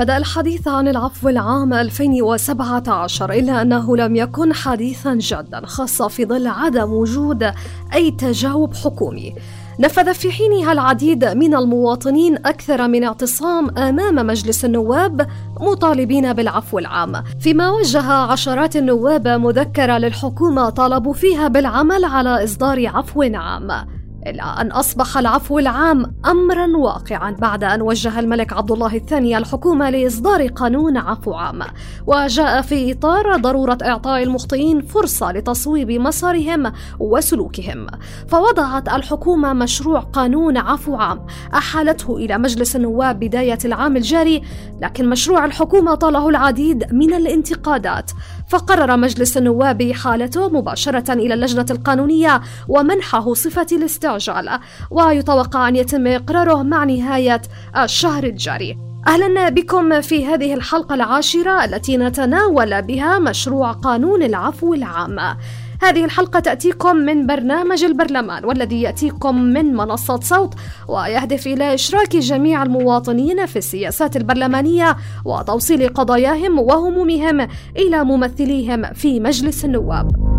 بدأ 0.00 0.16
الحديث 0.16 0.68
عن 0.68 0.88
العفو 0.88 1.28
العام 1.28 1.72
2017 1.72 3.32
إلا 3.32 3.62
أنه 3.62 3.96
لم 3.96 4.16
يكن 4.16 4.52
حديثا 4.52 5.14
جدا 5.14 5.66
خاصة 5.66 6.08
في 6.08 6.26
ظل 6.26 6.46
عدم 6.46 6.92
وجود 6.92 7.52
أي 7.94 8.10
تجاوب 8.10 8.74
حكومي. 8.74 9.34
نفذ 9.80 10.14
في 10.14 10.32
حينها 10.32 10.72
العديد 10.72 11.24
من 11.24 11.54
المواطنين 11.54 12.36
أكثر 12.36 12.88
من 12.88 13.04
اعتصام 13.04 13.78
أمام 13.78 14.26
مجلس 14.26 14.64
النواب 14.64 15.26
مطالبين 15.60 16.32
بالعفو 16.32 16.78
العام. 16.78 17.22
فيما 17.40 17.70
وجه 17.70 18.02
عشرات 18.12 18.76
النواب 18.76 19.28
مذكرة 19.28 19.98
للحكومة 19.98 20.70
طالبوا 20.70 21.12
فيها 21.12 21.48
بالعمل 21.48 22.04
على 22.04 22.44
إصدار 22.44 22.86
عفو 22.86 23.22
عام. 23.22 23.99
أن 24.26 24.72
أصبح 24.72 25.18
العفو 25.18 25.58
العام 25.58 26.14
أمرا 26.26 26.76
واقعا 26.76 27.30
بعد 27.30 27.64
أن 27.64 27.82
وجه 27.82 28.20
الملك 28.20 28.52
عبد 28.52 28.70
الله 28.72 28.96
الثاني 28.96 29.38
الحكومة 29.38 29.90
لإصدار 29.90 30.46
قانون 30.46 30.96
عفو 30.96 31.34
عام. 31.34 31.62
وجاء 32.06 32.62
في 32.62 32.92
إطار 32.92 33.36
ضرورة 33.36 33.78
إعطاء 33.82 34.22
المخطئين 34.22 34.80
فرصة 34.80 35.32
لتصويب 35.32 35.90
مسارهم 35.90 36.72
وسلوكهم. 36.98 37.86
فوضعت 38.28 38.88
الحكومة 38.88 39.52
مشروع 39.52 40.00
قانون 40.00 40.56
عفو 40.56 40.94
عام 40.94 41.26
أحالته 41.54 42.16
إلى 42.16 42.38
مجلس 42.38 42.76
النواب 42.76 43.20
بداية 43.20 43.58
العام 43.64 43.96
الجاري 43.96 44.42
لكن 44.80 45.08
مشروع 45.08 45.44
الحكومة 45.44 45.94
طاله 45.94 46.28
العديد 46.28 46.94
من 46.94 47.14
الانتقادات. 47.14 48.10
فقرر 48.50 48.96
مجلس 48.96 49.36
النواب 49.36 49.92
حالته 49.92 50.48
مباشرة 50.48 51.12
إلى 51.12 51.34
اللجنة 51.34 51.66
القانونية 51.70 52.40
ومنحه 52.68 53.34
صفة 53.34 53.66
الاستعجال 53.72 54.58
ويتوقع 54.90 55.68
أن 55.68 55.76
يتم 55.76 56.06
إقراره 56.06 56.62
مع 56.62 56.84
نهاية 56.84 57.42
الشهر 57.76 58.24
الجاري. 58.24 58.78
أهلا 59.08 59.48
بكم 59.48 60.00
في 60.00 60.26
هذه 60.26 60.54
الحلقة 60.54 60.94
العاشرة 60.94 61.64
التي 61.64 61.96
نتناول 61.96 62.82
بها 62.82 63.18
مشروع 63.18 63.72
قانون 63.72 64.22
العفو 64.22 64.74
العام. 64.74 65.36
هذه 65.80 66.04
الحلقة 66.04 66.40
تأتيكم 66.40 66.96
من 66.96 67.26
برنامج 67.26 67.84
البرلمان 67.84 68.44
والذي 68.44 68.82
يأتيكم 68.82 69.36
من 69.42 69.74
منصة 69.74 70.20
صوت 70.20 70.54
ويهدف 70.88 71.46
إلى 71.46 71.74
إشراك 71.74 72.16
جميع 72.16 72.62
المواطنين 72.62 73.46
في 73.46 73.56
السياسات 73.56 74.16
البرلمانية 74.16 74.96
وتوصيل 75.24 75.88
قضاياهم 75.88 76.58
وهمومهم 76.58 77.48
إلى 77.76 78.04
ممثليهم 78.04 78.92
في 78.92 79.20
مجلس 79.20 79.64
النواب. 79.64 80.30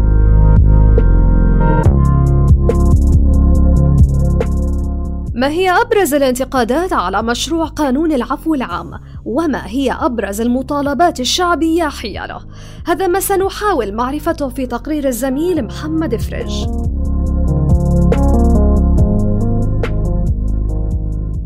ما 5.33 5.47
هي 5.47 5.69
أبرز 5.69 6.13
الانتقادات 6.13 6.93
على 6.93 7.23
مشروع 7.23 7.65
قانون 7.65 8.11
العفو 8.11 8.53
العام؟ 8.53 8.91
وما 9.25 9.67
هي 9.67 9.91
أبرز 9.91 10.41
المطالبات 10.41 11.19
الشعبية 11.19 11.89
حياله؟ 11.89 12.45
هذا 12.87 13.07
ما 13.07 13.19
سنحاول 13.19 13.93
معرفته 13.93 14.49
في 14.49 14.65
تقرير 14.65 15.07
الزميل 15.07 15.65
محمد 15.65 16.15
فريج. 16.15 16.67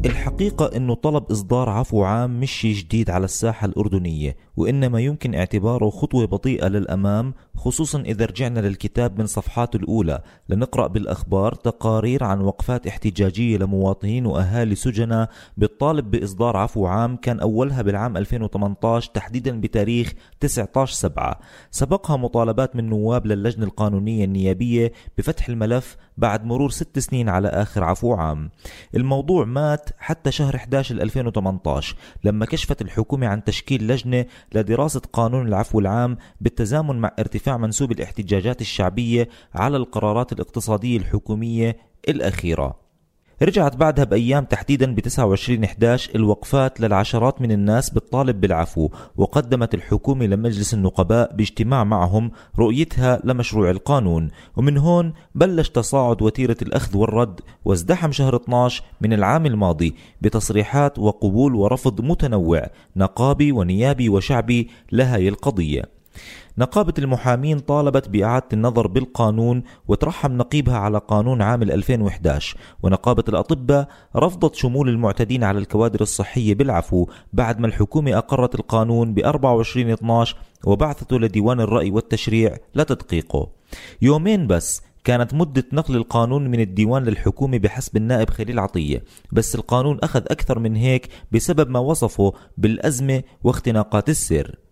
الحقيقة 0.06 0.78
أنه 0.78 0.94
طلب 0.94 1.32
إصدار 1.32 1.70
عفو 1.70 2.04
عام 2.04 2.40
مش 2.40 2.66
جديد 2.66 3.10
على 3.10 3.26
الساحة 3.26 3.66
الأردنية 3.66 4.36
وإنما 4.58 5.00
يمكن 5.00 5.36
اعتباره 5.36 5.90
خطوة 5.90 6.26
بطيئة 6.26 6.68
للأمام 6.68 7.34
خصوصا 7.56 8.02
إذا 8.02 8.26
رجعنا 8.26 8.60
للكتاب 8.60 9.20
من 9.20 9.26
صفحاته 9.26 9.78
الأولى 9.78 10.22
لنقرأ 10.50 10.88
بالأخبار 10.88 11.54
تقارير 11.54 12.24
عن 12.24 12.42
وقفات 12.42 12.88
احتجاجية 12.88 13.58
لمواطنين 13.58 14.26
وأهالي 14.26 14.76
سجنة 14.76 15.28
بالطالب 15.58 16.12
بإصدار 16.12 16.58
عفو 16.58 16.86
عام 16.86 17.16
كان 17.16 17.40
أولها 17.40 17.82
بالعام 17.82 18.18
2018 18.18 19.12
تحديدا 19.12 19.62
بتاريخ 19.62 20.14
19 20.40 20.94
سبعة. 20.94 21.40
سبقها 21.72 22.18
مطالبات 22.18 22.76
من 22.76 22.90
نواب 22.90 23.26
للجنة 23.26 23.66
القانونية 23.66 24.26
النيابية 24.26 24.92
بفتح 25.18 25.50
الملف 25.50 25.98
بعد 26.18 26.46
مرور 26.46 26.70
ست 26.70 27.00
سنين 27.00 27.30
على 27.30 27.48
آخر 27.48 27.84
عفو 27.84 28.14
عام. 28.14 28.50
الموضوع 28.96 29.46
مات 29.46 29.90
حتى 29.98 30.32
شهر 30.32 30.56
11 30.56 30.96
2018 30.96 31.96
لما 32.24 32.46
كشفت 32.46 32.82
الحكومة 32.82 33.28
عن 33.28 33.44
تشكيل 33.44 33.88
لجنة 33.88 34.26
لدراسة 34.54 35.02
قانون 35.14 35.48
العفو 35.48 35.80
العام 35.80 36.18
بالتزامن 36.42 36.96
مع 36.96 37.12
ارتفاع 37.20 37.45
منسوب 37.48 37.92
الاحتجاجات 37.92 38.62
الشعبية 38.62 39.30
على 39.54 39.78
القرارات 39.78 40.32
الاقتصادية 40.32 40.98
الحكومية 40.98 41.78
الأخيرة. 42.10 42.86
رجعت 43.42 43.76
بعدها 43.76 44.06
بأيام 44.06 44.46
تحديدا 44.46 44.96
ب 44.96 45.00
29 45.00 45.64
11 45.64 46.16
الوقفات 46.16 46.82
للعشرات 46.82 47.42
من 47.42 47.52
الناس 47.52 47.90
بالطالب 47.90 48.42
بالعفو 48.42 48.90
وقدمت 49.18 49.74
الحكومة 49.74 50.26
لمجلس 50.26 50.74
النقباء 50.74 51.36
باجتماع 51.36 51.84
معهم 51.84 52.32
رؤيتها 52.60 53.22
لمشروع 53.24 53.70
القانون. 53.70 54.30
ومن 54.58 54.78
هون 54.78 55.14
بلش 55.36 55.70
تصاعد 55.70 56.22
وتيرة 56.22 56.58
الأخذ 56.62 56.98
والرد 56.98 57.42
وازدحم 57.66 58.12
شهر 58.12 58.36
12 58.36 58.84
من 59.02 59.14
العام 59.14 59.46
الماضي 59.46 59.96
بتصريحات 60.22 61.00
وقبول 61.00 61.56
ورفض 61.56 62.02
متنوع 62.02 62.68
نقابي 62.96 63.52
ونيابي 63.52 64.10
وشعبي 64.10 64.70
لهي 64.92 65.30
القضية. 65.30 65.96
نقابة 66.58 66.94
المحامين 67.00 67.60
طالبت 67.60 68.10
بإعادة 68.10 68.48
النظر 68.54 68.88
بالقانون 68.88 69.64
وترحم 69.88 70.32
نقيبها 70.32 70.78
على 70.78 70.98
قانون 70.98 71.42
عام 71.42 71.64
2011 71.64 72.58
ونقابة 72.84 73.24
الأطباء 73.30 73.88
رفضت 74.16 74.56
شمول 74.56 74.90
المعتدين 74.90 75.44
على 75.44 75.60
الكوادر 75.60 76.02
الصحية 76.02 76.56
بالعفو 76.56 77.08
بعد 77.34 77.60
ما 77.60 77.68
الحكومة 77.68 78.18
أقرت 78.18 78.56
القانون 78.56 79.14
ب 79.14 79.20
24 79.20 79.90
12 79.90 80.38
وبعثته 80.66 81.20
لديوان 81.20 81.60
الرأي 81.60 81.92
والتشريع 81.92 82.58
لتدقيقه. 82.76 83.50
يومين 84.02 84.48
بس 84.48 84.82
كانت 85.04 85.34
مدة 85.34 85.64
نقل 85.74 85.96
القانون 85.96 86.48
من 86.48 86.60
الديوان 86.60 87.04
للحكومة 87.04 87.58
بحسب 87.58 87.98
النائب 87.98 88.30
خليل 88.30 88.60
عطية. 88.60 89.04
بس 89.32 89.56
القانون 89.56 90.00
أخذ 90.04 90.22
أكثر 90.28 90.60
من 90.60 90.76
هيك 90.76 91.08
بسبب 91.32 91.70
ما 91.70 91.80
وصفه 91.80 92.34
بالأزمة 92.58 93.24
واختناقات 93.44 94.10
السر. 94.10 94.65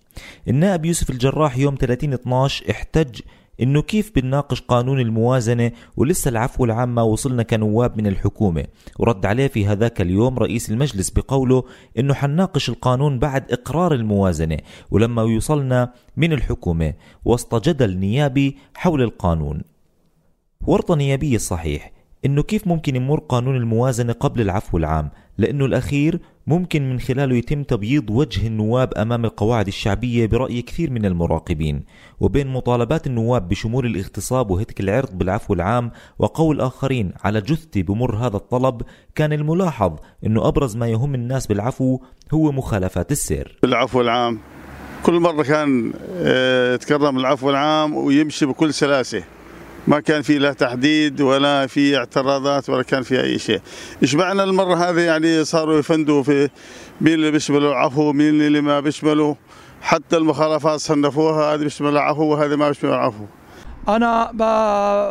النائب 0.48 0.86
يوسف 0.86 1.10
الجراح 1.10 1.58
يوم 1.58 1.76
30 1.80 2.14
12 2.14 2.72
احتج 2.72 3.22
إنه 3.62 3.82
كيف 3.82 4.12
بنناقش 4.16 4.62
قانون 4.62 5.00
الموازنة 5.00 5.72
ولسه 5.98 6.30
العفو 6.30 6.66
العام 6.66 6.96
ما 6.96 7.02
وصلنا 7.02 7.44
كنواب 7.44 7.98
من 7.98 8.08
الحكومة. 8.08 8.66
ورد 9.00 9.26
عليه 9.26 9.48
في 9.48 9.68
هذاك 9.68 10.02
اليوم 10.02 10.40
رئيس 10.40 10.70
المجلس 10.70 11.10
بقوله 11.10 11.64
إنه 12.00 12.14
حنناقش 12.14 12.70
القانون 12.70 13.20
بعد 13.20 13.52
إقرار 13.52 13.94
الموازنة 13.94 14.58
ولما 14.92 15.22
يوصلنا 15.22 15.94
من 16.18 16.34
الحكومة. 16.34 16.94
وسط 17.26 17.70
جدل 17.70 17.98
نيابي 17.98 18.58
حول 18.76 19.02
القانون. 19.02 19.62
ورطة 20.62 20.96
نيابية 20.96 21.38
صحيح 21.38 21.92
إنه 22.26 22.44
كيف 22.44 22.68
ممكن 22.68 22.96
يمر 22.96 23.20
قانون 23.20 23.56
الموازنة 23.56 24.14
قبل 24.14 24.42
العفو 24.42 24.78
العام؟ 24.78 25.10
لأنه 25.38 25.66
الأخير 25.66 26.20
ممكن 26.48 26.90
من 26.90 27.00
خلاله 27.00 27.36
يتم 27.36 27.64
تبييض 27.64 28.10
وجه 28.10 28.48
النواب 28.48 28.94
أمام 28.94 29.26
القواعد 29.26 29.68
الشعبية 29.68 30.26
برأي 30.26 30.62
كثير 30.62 30.90
من 30.92 31.06
المراقبين 31.06 31.84
وبين 32.20 32.48
مطالبات 32.48 33.08
النواب 33.08 33.50
بشمول 33.50 33.86
الاغتصاب 33.86 34.52
وهتك 34.52 34.80
العرض 34.80 35.18
بالعفو 35.18 35.54
العام 35.54 35.92
وقول 36.20 36.62
آخرين 36.62 37.12
على 37.24 37.42
جثه 37.42 37.82
بمر 37.82 38.16
هذا 38.16 38.36
الطلب 38.38 38.82
كان 39.16 39.34
الملاحظ 39.34 39.96
إنه 40.26 40.48
أبرز 40.48 40.76
ما 40.76 40.88
يهم 40.88 41.16
الناس 41.16 41.48
بالعفو 41.48 42.00
هو 42.34 42.52
مخالفات 42.52 43.12
السير. 43.12 43.60
العفو 43.64 44.02
العام. 44.02 44.40
كل 45.04 45.14
مرة 45.14 45.44
كان 45.44 45.94
آه، 46.16 46.74
يتكرم 46.74 47.18
العفو 47.18 47.50
العام 47.50 47.94
ويمشي 47.94 48.46
بكل 48.46 48.74
سلاسة. 48.74 49.24
ما 49.88 50.00
كان 50.00 50.22
في 50.22 50.38
لا 50.38 50.54
تحديد 50.54 51.22
ولا 51.22 51.68
في 51.68 51.98
اعتراضات 51.98 52.70
ولا 52.70 52.84
كان 52.84 53.04
في 53.04 53.24
أي 53.24 53.40
شيء. 53.40 53.62
إيش 54.04 54.16
معنى 54.16 54.44
المرة 54.44 54.76
هذه 54.76 55.00
يعني 55.00 55.46
صاروا 55.46 55.80
يفندوا 55.80 56.24
في 56.24 56.50
مين 57.02 57.14
اللي 57.14 57.32
بيشملوا 57.32 57.76
عفو 57.76 58.14
مين 58.14 58.42
اللي 58.42 58.62
ما 58.62 58.80
بيشملوا. 58.80 59.36
حتى 59.82 60.18
المخالفات 60.18 60.80
صنفوها 60.80 61.54
هذه 61.54 61.60
بيشمل 61.60 61.90
العفو 61.90 62.24
وهذه 62.24 62.56
ما 62.56 62.68
بيشمل 62.68 62.90
العفو 62.90 63.26
أنا 63.88 64.32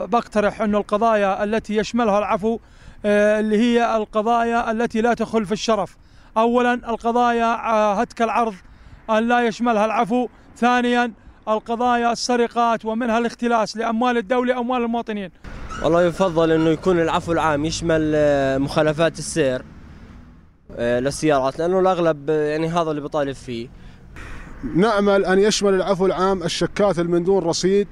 بقترح 0.06 0.60
أن 0.60 0.74
القضايا 0.74 1.44
التي 1.44 1.76
يشملها 1.76 2.19
العفو 2.19 2.58
آه، 3.04 3.40
اللي 3.40 3.58
هي 3.58 3.96
القضايا 3.96 4.70
التي 4.70 5.00
لا 5.00 5.14
تخل 5.14 5.46
في 5.46 5.52
الشرف. 5.52 5.96
أولا 6.36 6.74
القضايا 6.74 7.70
آه، 7.70 7.94
هتك 7.94 8.22
العرض 8.22 8.54
أن 9.10 9.28
لا 9.28 9.46
يشملها 9.46 9.84
العفو. 9.84 10.28
ثانيا 10.56 11.12
القضايا 11.48 12.12
السرقات 12.12 12.84
ومنها 12.84 13.18
الاختلاس 13.18 13.76
لأموال 13.76 14.16
الدولة 14.16 14.58
أموال 14.58 14.82
المواطنين. 14.82 15.30
والله 15.82 16.02
يفضل 16.02 16.50
أنه 16.52 16.70
يكون 16.70 17.00
العفو 17.00 17.32
العام 17.32 17.64
يشمل 17.64 18.12
آه، 18.14 18.58
مخالفات 18.58 19.18
السير 19.18 19.62
للسيارات 20.78 21.58
لأنه 21.58 21.80
الأغلب 21.80 22.30
يعني 22.30 22.68
هذا 22.68 22.90
اللي 22.90 23.00
بطالب 23.00 23.32
فيه. 23.32 23.68
نأمل 24.76 25.24
أن 25.24 25.38
يشمل 25.38 25.74
العفو 25.74 26.06
العام 26.06 26.42
الشكات 26.42 27.00
من 27.00 27.24
دون 27.24 27.42
رصيد. 27.42 27.88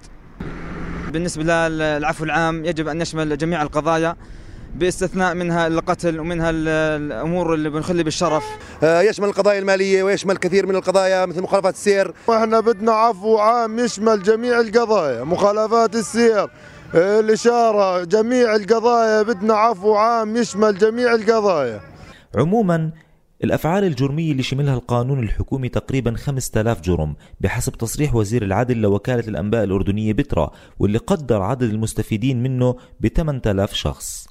بالنسبة 1.13 1.69
للعفو 1.69 2.25
العام 2.25 2.65
يجب 2.65 2.89
أن 2.89 3.01
يشمل 3.01 3.39
جميع 3.39 3.63
القضايا. 3.63 4.17
باستثناء 4.75 5.35
منها 5.35 5.67
القتل 5.67 6.21
ومنها 6.21 6.51
الأمور 6.51 7.55
اللي 7.55 7.71
بنخلي 7.71 8.03
بالشرف. 8.03 8.45
آه، 8.83 9.01
يشمل 9.01 9.29
القضايا 9.29 9.59
المالية 9.59 10.03
ويشمل 10.03 10.37
كثير 10.37 10.67
من 10.67 10.77
القضايا 10.77 11.27
مثل 11.27 11.43
مخالفات 11.43 11.75
السير. 11.75 12.15
وإحنا 12.27 12.61
بدنا 12.61 12.93
عفو 12.93 13.39
عام 13.39 13.79
يشمل 13.79 14.23
جميع 14.23 14.61
القضايا 14.61 15.25
مخالفات 15.25 15.95
السير 15.95 16.49
الإشارة 16.95 18.05
جميع 18.05 18.57
القضايا 18.57 19.23
بدنا 19.23 19.55
عفو 19.55 19.95
عام 19.95 20.37
يشمل 20.37 20.79
جميع 20.79 21.15
القضايا. 21.15 21.81
عموما 22.35 22.91
الأفعال 23.45 23.85
الجرمية 23.85 24.33
اللي 24.33 24.43
شملها 24.43 24.75
القانون 24.75 25.23
الحكومي 25.23 25.69
تقريبا 25.69 26.15
5000 26.17 26.81
جرم 26.81 27.15
بحسب 27.41 27.73
تصريح 27.73 28.15
وزير 28.15 28.43
العدل 28.43 28.77
لوكالة 28.77 29.29
الأنباء 29.29 29.65
الأردنية 29.65 30.13
بترا 30.13 30.51
واللي 30.79 30.99
قدر 30.99 31.43
عدد 31.43 31.63
المستفيدين 31.63 32.43
منه 32.43 32.77
ب 33.01 33.07
8000 33.07 33.75
شخص. 33.75 34.30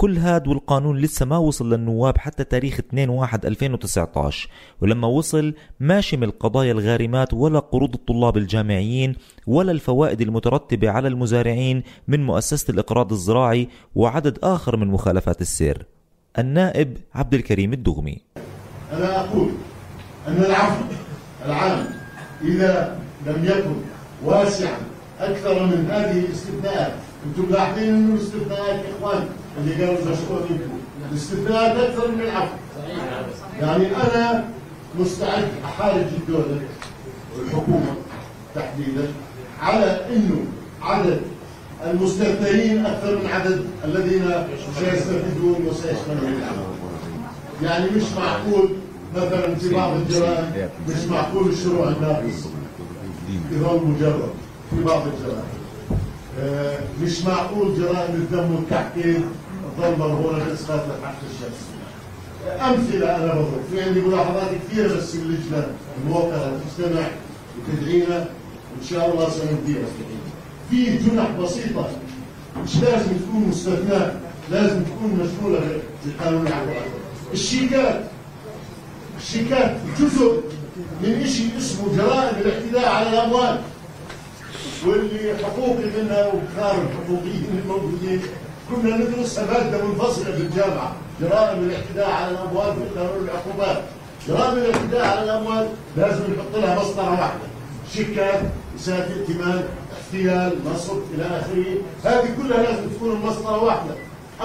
كل 0.00 0.18
هاد 0.18 0.48
والقانون 0.48 0.98
لسه 0.98 1.26
ما 1.26 1.38
وصل 1.38 1.72
للنواب 1.74 2.18
حتى 2.18 2.44
تاريخ 2.44 2.78
2 2.78 3.08
1 3.08 3.46
2019 3.46 4.48
ولما 4.82 5.08
وصل 5.08 5.54
ما 5.80 6.00
شمل 6.00 6.30
قضايا 6.30 6.72
الغارمات 6.72 7.34
ولا 7.34 7.58
قروض 7.58 7.94
الطلاب 7.94 8.36
الجامعيين 8.36 9.16
ولا 9.46 9.72
الفوائد 9.72 10.20
المترتبة 10.20 10.90
على 10.90 11.08
المزارعين 11.08 11.82
من 12.08 12.26
مؤسسة 12.26 12.70
الإقراض 12.70 13.12
الزراعي 13.12 13.68
وعدد 13.94 14.38
آخر 14.42 14.76
من 14.76 14.86
مخالفات 14.86 15.40
السير. 15.40 15.86
النائب 16.38 16.96
عبد 17.14 17.34
الكريم 17.34 17.72
الدغمي. 17.72 18.18
أنا 18.92 19.20
أقول 19.24 19.50
أن 20.28 20.36
العفو 20.36 20.84
العام 21.44 21.86
إذا 22.44 23.00
لم 23.26 23.44
يكن 23.44 23.74
واسعا 24.24 24.78
أكثر 25.20 25.66
من 25.66 25.86
هذه 25.90 26.18
الاستثناءات 26.18 26.92
أنتم 27.26 27.52
لاحظين 27.52 27.94
أنه 27.94 28.14
الاستثناءات 28.14 28.84
يا 28.84 28.90
إخوان 28.98 29.28
اللي 29.58 29.84
قالوا 29.84 30.04
منكم 30.50 30.78
الاستثناءات 31.10 31.76
أكثر 31.76 32.10
من 32.10 32.20
العفو. 32.20 32.56
يعني 33.60 33.86
أنا 33.96 34.44
مستعد 34.98 35.48
أحارج 35.64 36.04
الدولة 36.20 36.60
والحكومة 37.38 37.94
تحديدا 38.54 39.08
على 39.62 40.00
أنه 40.10 40.44
عدد 40.82 41.20
المستثنين 41.90 42.86
أكثر 42.86 43.18
من 43.18 43.26
عدد 43.26 43.64
الذين 43.84 44.32
سيستفيدون 44.78 45.66
وسيشملون 45.66 46.40
يعني 47.62 47.90
مش 47.90 48.02
معقول 48.16 48.68
مثلا 49.16 49.54
في 49.54 49.74
بعض 49.74 49.92
الجرائم 49.96 50.68
مش 50.88 51.04
معقول 51.10 51.48
الشروع 51.48 51.88
الناقص 51.88 52.46
يظل 53.52 53.86
مجرد 53.86 54.30
في 54.70 54.82
بعض 54.84 55.02
الجرائم 55.06 55.44
آه، 56.40 56.78
مش 57.02 57.24
معقول 57.24 57.74
جرائم 57.78 58.14
الدم 58.14 58.54
والتحكيم 58.54 59.24
تظل 59.78 59.98
مرهونه 59.98 60.44
باسقاط 60.44 60.80
الحق 60.80 61.18
الشخصي. 61.30 61.68
أمثلة 62.60 63.16
أنا 63.16 63.32
بضرب. 63.32 63.60
في 63.72 63.82
عندي 63.82 64.00
ملاحظات 64.00 64.48
كثيرة 64.68 64.96
بس 64.96 65.14
اللجنه 65.14 65.66
الموقره 66.04 66.60
تجتمع 66.78 67.06
وتدعينا 67.58 68.16
وان 68.18 68.84
شاء 68.90 69.12
الله 69.12 69.30
سننتهي 69.30 69.82
في 70.70 70.96
جنح 70.98 71.30
بسيطة 71.30 71.88
مش 72.64 72.76
لازم 72.76 73.06
تكون 73.12 73.48
مستثناة 73.48 74.12
لازم 74.50 74.82
تكون 74.82 75.10
مشمولة 75.24 75.60
بالقانون 76.04 76.46
العقاري 76.46 76.90
الشيكات. 77.32 78.04
الشيكات 79.18 79.76
جزء 80.00 80.40
من 81.02 81.26
شيء 81.26 81.50
اسمه 81.58 81.96
جرائم 81.96 82.36
الاعتداء 82.40 82.88
على 82.88 83.08
الأموال. 83.10 83.60
واللي 84.86 85.34
حقوقي 85.44 85.84
منها 86.02 86.26
وكثار 86.26 86.82
الحقوقيين 86.82 87.60
الموجودين 87.64 88.20
كنا 88.70 88.96
ندرسها 88.96 89.44
مادة 89.44 89.84
منفصلة 89.84 90.24
في 90.24 90.40
الجامعة. 90.40 90.92
جرائم 91.20 91.58
الاعتداء 91.58 92.10
على 92.10 92.30
الأموال 92.30 92.74
في 92.74 93.00
قانون 93.00 93.28
العقوبات 93.28 93.82
جرائم 94.28 94.58
الاعتداء 94.58 95.06
على 95.06 95.24
الأموال 95.24 95.68
لازم 95.96 96.20
نحط 96.20 96.62
لها 96.62 96.80
مسطرة 96.80 97.10
واحدة. 97.10 97.48
شيكات 97.94 98.40
إساءة 98.78 99.08
ائتمان 99.20 99.64
اغتيال 99.96 100.58
نصب 100.74 100.98
إلى 101.14 101.24
آخره. 101.24 101.66
هذه 102.04 102.28
كلها 102.42 102.62
لازم 102.62 102.88
تكون 102.96 103.10
المسطره 103.10 103.64
واحدة. 103.64 103.94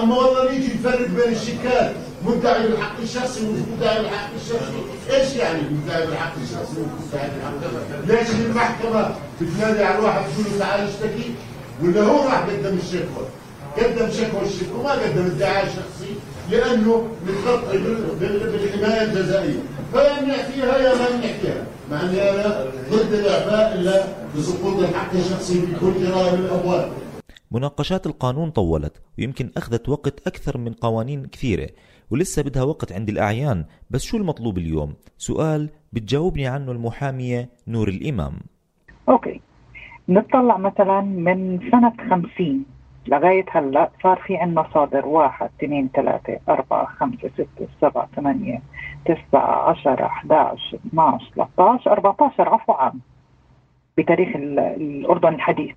أما 0.00 0.16
والله 0.16 0.52
نيجي 0.52 0.74
نفرق 0.74 1.08
بين 1.08 1.32
الشيكات 1.32 1.92
مدعي 2.26 2.68
بالحق 2.68 3.00
الشخصي 3.02 3.46
ومش 3.46 3.58
مدعي 3.76 4.02
بالحق 4.02 4.30
الشخصي. 4.36 4.80
إيش 5.10 5.36
يعني 5.36 5.60
مدعي 5.70 6.06
بالحق 6.06 6.32
الشخصي 6.42 6.76
ومش 6.80 7.04
مدعي 7.12 7.28
بالحق 7.30 8.06
ليش 8.06 8.30
المحكمة 8.30 9.14
بتنادي 9.40 9.84
على 9.84 9.98
الواحد 9.98 10.22
تقول 10.22 10.46
له 10.52 10.58
تعال 10.58 10.80
اشتكي؟ 10.80 11.34
ولا 11.82 12.02
هو 12.02 12.24
راح 12.24 12.42
قدم 12.42 12.78
الشكوى؟ 12.82 13.26
قدم 13.76 14.10
شكوى 14.10 14.42
الشكوى 14.42 14.82
ما 14.82 14.92
قدم 14.92 15.24
ادعاء 15.24 15.64
شخصي 15.64 16.14
لأنه 16.50 17.08
متغطي 17.26 17.78
بالحماية 17.78 19.02
الجزائية. 19.02 19.60
فيمنع 19.92 20.36
فيها 20.36 20.78
يا 20.78 20.94
ما 20.98 21.06
يمنع 21.08 21.32
فيها 21.40 21.66
مع 21.90 22.00
أني 22.02 22.30
أنا 22.30 22.64
ضد 22.90 23.12
الإعفاء 23.12 23.74
إلا 23.74 24.04
بسقوط 24.36 24.78
الحق 24.78 25.12
الشخصي 25.12 25.66
في 25.66 25.80
كل 25.80 25.92
جرائم 26.04 26.34
الأموال. 26.34 26.90
مناقشات 27.50 28.06
القانون 28.06 28.50
طولت 28.50 29.02
ويمكن 29.18 29.50
أخذت 29.56 29.88
وقت 29.88 30.26
أكثر 30.26 30.58
من 30.58 30.72
قوانين 30.72 31.26
كثيرة 31.26 31.68
ولسه 32.10 32.42
بدها 32.42 32.62
وقت 32.62 32.92
عند 32.92 33.08
الأعيان. 33.08 33.64
بس 33.90 34.02
شو 34.02 34.16
المطلوب 34.16 34.58
اليوم؟ 34.58 34.94
سؤال 35.18 35.68
بتجاوبني 35.92 36.46
عنه 36.46 36.72
المحامية 36.72 37.48
نور 37.68 37.88
الإمام. 37.88 38.40
أوكي. 39.08 39.40
نطلع 40.08 40.56
مثلا 40.58 41.00
من 41.00 41.58
سنة 41.70 41.92
خمسين. 42.10 42.73
لغاية 43.06 43.44
هلأ 43.50 43.90
صار 44.02 44.16
في 44.26 44.36
عندنا 44.36 44.66
صادر 44.74 45.06
واحد 45.06 45.50
اثنين 45.58 45.90
ثلاثة 45.94 46.38
أربعة 46.48 46.84
خمسة 46.86 47.28
ستة 47.28 47.68
سبعة 47.80 48.08
ثمانية 48.16 48.62
تسعة 49.04 49.70
عشرة 49.70 50.04
11 50.06 50.78
12 50.86 51.30
13 51.34 51.92
14 51.92 52.48
عفو 52.48 52.72
عام 52.72 53.00
بتاريخ 53.98 54.28
الأردن 54.36 55.34
الحديث. 55.34 55.74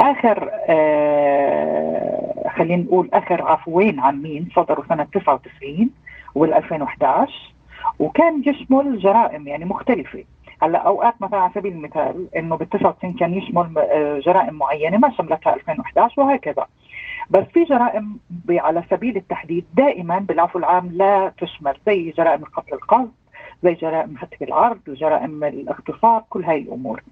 آخر 0.00 0.50
آه 0.68 2.48
خلينا 2.56 2.82
نقول 2.82 3.10
آخر 3.12 3.42
عفوين 3.42 4.00
عامين 4.00 4.48
صدروا 4.56 4.84
سنة 4.88 5.04
99 5.04 5.90
وال 6.34 6.54
2011 6.54 7.32
وكان 7.98 8.42
يشمل 8.46 8.98
جرائم 8.98 9.48
يعني 9.48 9.64
مختلفة. 9.64 10.24
هلا 10.62 10.78
أوقات 10.78 11.14
مثلا 11.22 11.40
على 11.40 11.52
سبيل 11.54 11.72
المثال 11.72 12.28
إنه 12.36 12.56
بال 12.56 12.68
99 12.68 13.14
كان 13.14 13.34
يشمل 13.34 13.78
آه، 13.78 14.18
جرائم 14.18 14.54
معينة 14.54 14.98
ما 14.98 15.10
شملتها 15.10 15.54
2011 15.54 16.22
وهكذا. 16.22 16.66
بس 17.30 17.44
في 17.44 17.64
جرائم 17.64 18.18
على 18.50 18.82
سبيل 18.90 19.16
التحديد 19.16 19.64
دائما 19.74 20.18
بالعفو 20.18 20.58
العام 20.58 20.90
لا 20.92 21.32
تشمل 21.38 21.76
زي 21.86 22.10
جرائم 22.10 22.42
القتل 22.42 22.74
القصد 22.74 23.12
زي 23.62 23.74
جرائم 23.74 24.14
هتك 24.18 24.42
العرض 24.42 24.80
جرائم 24.86 25.44
الاغتصاب 25.44 26.24
كل 26.30 26.44
هاي 26.44 26.58
الأمور. 26.58 27.02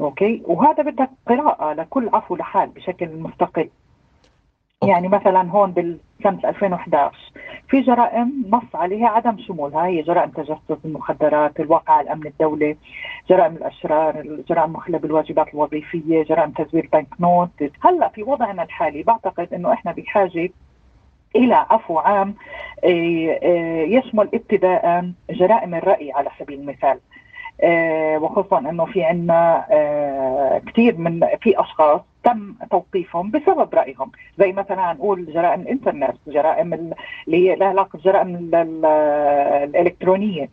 أوكي؟ 0.00 0.42
وهذا 0.44 0.82
بدك 0.82 1.10
قراءة 1.28 1.72
لكل 1.72 2.10
عفو 2.12 2.36
لحال 2.36 2.68
بشكل 2.68 3.08
مستقل. 3.08 3.68
يعني 4.84 5.08
مثلا 5.08 5.50
هون 5.50 5.72
بالسنة 5.72 6.48
2011 6.48 7.16
في 7.68 7.80
جرائم 7.80 8.44
نص 8.48 8.74
عليها 8.74 9.08
عدم 9.08 9.38
شمولها 9.38 9.86
هي 9.86 10.02
جرائم 10.02 10.30
تجسس 10.30 10.84
المخدرات 10.84 11.60
الواقع 11.60 11.92
على 11.92 12.04
الأمن 12.04 12.26
الدولي 12.26 12.76
جرائم 13.30 13.56
الأشرار 13.56 14.20
الجرائم 14.20 14.70
المخلة 14.70 14.98
بالواجبات 14.98 15.54
الوظيفية 15.54 16.22
جرائم 16.22 16.50
تزوير 16.50 16.88
بنك 16.92 17.06
نوت. 17.20 17.72
هلأ 17.84 18.08
في 18.08 18.22
وضعنا 18.22 18.62
الحالي 18.62 19.02
بعتقد 19.02 19.54
أنه 19.54 19.72
إحنا 19.72 19.92
بحاجة 19.92 20.50
إلى 21.36 21.54
عفو 21.54 21.98
عام 21.98 22.34
آه، 22.84 23.38
آه، 23.42 23.82
يشمل 23.82 24.28
ابتداء 24.34 25.10
جرائم 25.30 25.74
الرأي 25.74 26.12
على 26.12 26.30
سبيل 26.38 26.60
المثال. 26.60 26.98
وخصوصا 28.22 28.58
إنه 28.58 28.84
في 28.84 29.04
عندنا 29.04 29.64
كثير 30.66 30.96
من 30.98 31.26
في 31.40 31.60
أشخاص 31.60 32.00
تم 32.24 32.54
توقيفهم 32.70 33.30
بسبب 33.30 33.74
رأيهم 33.74 34.10
زي 34.38 34.52
مثلا 34.52 34.92
نقول 34.92 35.32
جرائم 35.32 35.60
الإنترنت 35.60 36.16
جرائم 36.26 36.72
اللي 36.74 37.36
هي 37.50 37.56
لها 37.56 37.68
علاقة 37.68 37.90
بالجرائم 37.96 38.50
الإلكترونية 39.64 40.48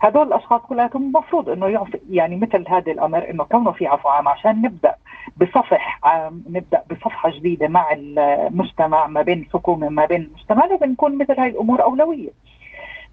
هدول 0.00 0.26
الأشخاص 0.26 0.60
كلهم 0.60 0.90
المفروض 0.96 1.48
إنه 1.48 1.86
يعني 2.10 2.36
مثل 2.36 2.64
هذا 2.68 2.92
الأمر 2.92 3.30
إنه 3.30 3.44
كونه 3.44 3.72
في 3.72 3.86
عفو 3.86 4.08
عام 4.08 4.28
عشان 4.28 4.62
نبدأ 4.62 4.94
بصفح 5.36 5.98
عام 6.04 6.44
نبدأ 6.50 6.82
بصفحة 6.90 7.30
جديدة 7.30 7.68
مع 7.68 7.92
المجتمع 7.92 9.06
ما 9.06 9.22
بين 9.22 9.38
الحكومة 9.38 9.88
ما 9.88 10.06
بين 10.06 10.20
المجتمع 10.22 10.64
لازم 10.66 10.86
نكون 10.92 11.18
مثل 11.18 11.40
هاي 11.40 11.48
الأمور 11.50 11.82
أولوية. 11.82 12.30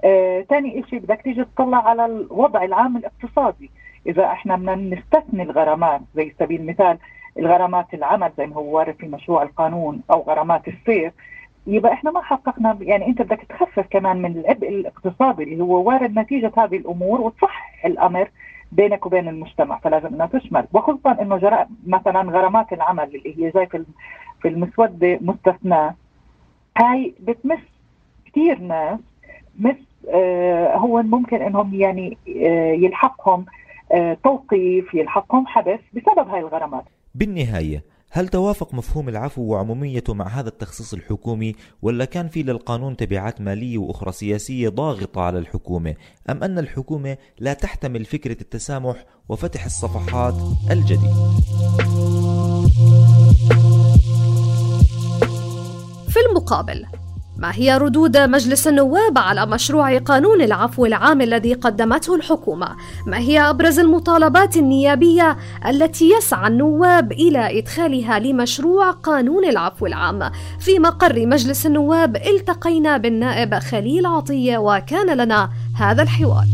آه، 0.04 0.42
ثاني 0.42 0.84
شيء 0.90 1.00
بدك 1.00 1.22
تيجي 1.22 1.44
تطلع 1.44 1.78
على 1.90 2.06
الوضع 2.06 2.64
العام 2.64 2.98
الاقتصادي. 2.98 3.70
إذا 4.08 4.26
إحنا 4.26 4.56
بدنا 4.56 4.76
نستثني 4.76 5.44
الغرامات 5.44 6.02
زي 6.16 6.34
سبيل 6.40 6.62
المثال 6.62 6.98
الغرامات 7.40 7.94
العمل 7.94 8.32
زي 8.38 8.48
ما 8.48 8.56
هو 8.56 8.76
وارد 8.78 8.96
في 8.96 9.08
مشروع 9.08 9.44
القانون 9.44 10.02
أو 10.12 10.22
غرامات 10.22 10.68
السير 10.68 11.12
يبقى 11.68 11.94
إحنا 11.94 12.12
ما 12.12 12.22
حققنا 12.22 12.78
يعني 12.82 13.08
أنت 13.08 13.22
بدك 13.22 13.42
تخفف 13.50 13.88
كمان 13.90 14.22
من 14.22 14.32
العبء 14.38 14.70
الاقتصادي 14.70 15.44
اللي 15.44 15.64
هو 15.64 15.84
وارد 15.90 16.20
نتيجة 16.20 16.52
هذه 16.58 16.76
الأمور 16.78 17.22
وتصحح 17.22 17.86
الأمر 17.86 18.30
بينك 18.72 19.06
وبين 19.06 19.28
المجتمع 19.28 19.80
فلازم 19.80 20.08
إنها 20.08 20.28
تشمل. 20.28 20.68
وخصوصا 20.74 21.12
إنه 21.22 21.38
جراء 21.38 21.68
مثلا 21.88 22.22
غرامات 22.22 22.74
العمل 22.74 23.04
اللي 23.16 23.46
هي 23.46 23.52
زي 23.52 23.66
في 23.66 23.86
في 24.42 24.48
المسودة 24.48 25.20
مستثناة 25.22 25.96
هاي 26.78 27.14
بتمس 27.20 27.60
كثير 28.26 28.60
ناس 28.60 29.00
مس 29.60 29.76
آه 29.76 29.89
هو 30.76 31.02
ممكن 31.02 31.42
إنهم 31.42 31.74
يعني 31.74 32.18
آه 32.46 32.72
يلحقهم 32.74 33.46
آه 33.92 34.18
توقيف 34.24 34.94
يلحقهم 34.94 35.48
حبس 35.48 35.80
بسبب 35.94 36.28
هاي 36.28 36.40
الغرامات. 36.40 36.84
بالنهاية 37.16 37.84
هل 38.12 38.28
توافق 38.28 38.74
مفهوم 38.74 39.10
العفو 39.10 39.42
وعموميته 39.42 40.14
مع 40.14 40.28
هذا 40.28 40.50
التخصيص 40.50 40.94
الحكومي 40.94 41.56
ولا 41.82 42.06
كان 42.06 42.28
في 42.28 42.44
للقانون 42.44 42.96
تبعات 42.98 43.42
مالية 43.42 43.78
وأخرى 43.78 44.12
سياسية 44.12 44.70
ضاغطة 44.70 45.22
على 45.22 45.40
الحكومة؟ 45.40 45.96
أم 46.30 46.44
أن 46.44 46.60
الحكومة 46.60 47.18
لا 47.40 47.54
تحتمل 47.54 48.06
فكرة 48.06 48.42
التسامح 48.42 49.06
وفتح 49.30 49.66
الصفحات 49.66 50.34
الجديدة؟ 50.72 51.14
في 56.10 56.20
المقابل 56.30 56.86
ما 57.40 57.52
هي 57.56 57.78
ردود 57.78 58.18
مجلس 58.18 58.68
النواب 58.68 59.18
على 59.18 59.46
مشروع 59.46 59.98
قانون 59.98 60.42
العفو 60.42 60.86
العام 60.86 61.22
الذي 61.22 61.54
قدمته 61.54 62.16
الحكومة؟ 62.16 62.76
ما 63.06 63.18
هي 63.18 63.40
أبرز 63.40 63.80
المطالبات 63.80 64.58
النيابية 64.58 65.38
التي 65.68 66.10
يسعى 66.10 66.48
النواب 66.48 67.12
إلى 67.12 67.60
إدخالها 67.60 68.20
لمشروع 68.20 68.92
قانون 68.92 69.46
العفو 69.46 69.86
العام؟ 69.86 70.32
في 70.60 70.80
مقر 70.80 71.26
مجلس 71.26 71.66
النواب 71.66 72.16
التقينا 72.16 72.98
بالنائب 72.98 73.56
خليل 73.56 74.06
عطية 74.06 74.58
وكان 74.58 75.18
لنا 75.18 75.50
هذا 75.76 76.04
الحوار. 76.04 76.46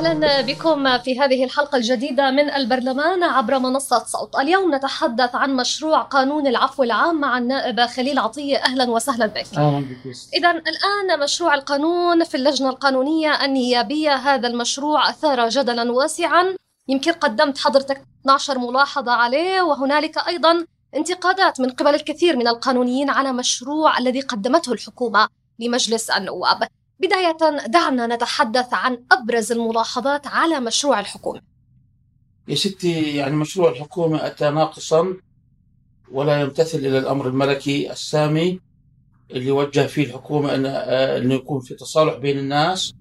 أهلا 0.00 0.40
بكم 0.40 0.98
في 0.98 1.20
هذه 1.20 1.44
الحلقة 1.44 1.76
الجديدة 1.76 2.30
من 2.30 2.50
البرلمان 2.50 3.22
عبر 3.22 3.58
منصة 3.58 4.04
صوت. 4.04 4.36
اليوم 4.36 4.74
نتحدث 4.74 5.34
عن 5.34 5.56
مشروع 5.56 6.00
قانون 6.00 6.46
العفو 6.46 6.82
العام 6.82 7.20
مع 7.20 7.38
النائب 7.38 7.80
خليل 7.80 8.18
عطية. 8.18 8.56
أهلا 8.56 8.90
وسهلا 8.90 9.26
بك. 9.26 9.44
أهلا 9.56 9.80
بك 9.80 10.16
إذا 10.34 10.50
الآن 10.50 11.20
مشروع 11.24 11.54
القانون 11.54 12.24
في 12.24 12.36
اللجنة 12.36 12.68
القانونية 12.68 13.44
النيابية. 13.44 14.14
هذا 14.14 14.48
المشروع 14.48 15.10
أثار 15.10 15.48
جدلا 15.48 15.92
واسعا. 15.92 16.56
يمكن 16.88 17.12
قدمت 17.12 17.58
حضرتك 17.58 18.02
12 18.20 18.58
ملاحظة 18.58 19.12
عليه 19.12 19.62
وهنالك 19.62 20.28
أيضا 20.28 20.66
انتقادات 20.96 21.60
من 21.60 21.70
قبل 21.70 21.94
الكثير 21.94 22.36
من 22.36 22.48
القانونيين 22.48 23.10
على 23.10 23.32
مشروع 23.32 23.98
الذي 23.98 24.20
قدمته 24.20 24.72
الحكومة 24.72 25.28
لمجلس 25.58 26.10
النواب. 26.10 26.68
بداية 27.00 27.36
دعنا 27.66 28.06
نتحدث 28.06 28.74
عن 28.74 29.04
أبرز 29.12 29.52
الملاحظات 29.52 30.26
على 30.26 30.60
مشروع 30.60 31.00
الحكومة. 31.00 31.40
يا 32.48 32.54
ستي 32.54 33.16
يعني 33.16 33.36
مشروع 33.36 33.70
الحكومة 33.70 34.26
أتى 34.26 34.50
ناقصا 34.50 35.16
ولا 36.12 36.40
يمتثل 36.40 36.78
إلى 36.78 36.98
الأمر 36.98 37.28
الملكي 37.28 37.92
السامي 37.92 38.60
اللي 39.30 39.50
وجه 39.50 39.86
فيه 39.86 40.04
الحكومة 40.06 40.54
أن 40.54 40.66
أنه 40.66 41.34
يكون 41.34 41.60
في 41.60 41.74
تصالح 41.74 42.14
بين 42.14 42.38
الناس 42.38 42.92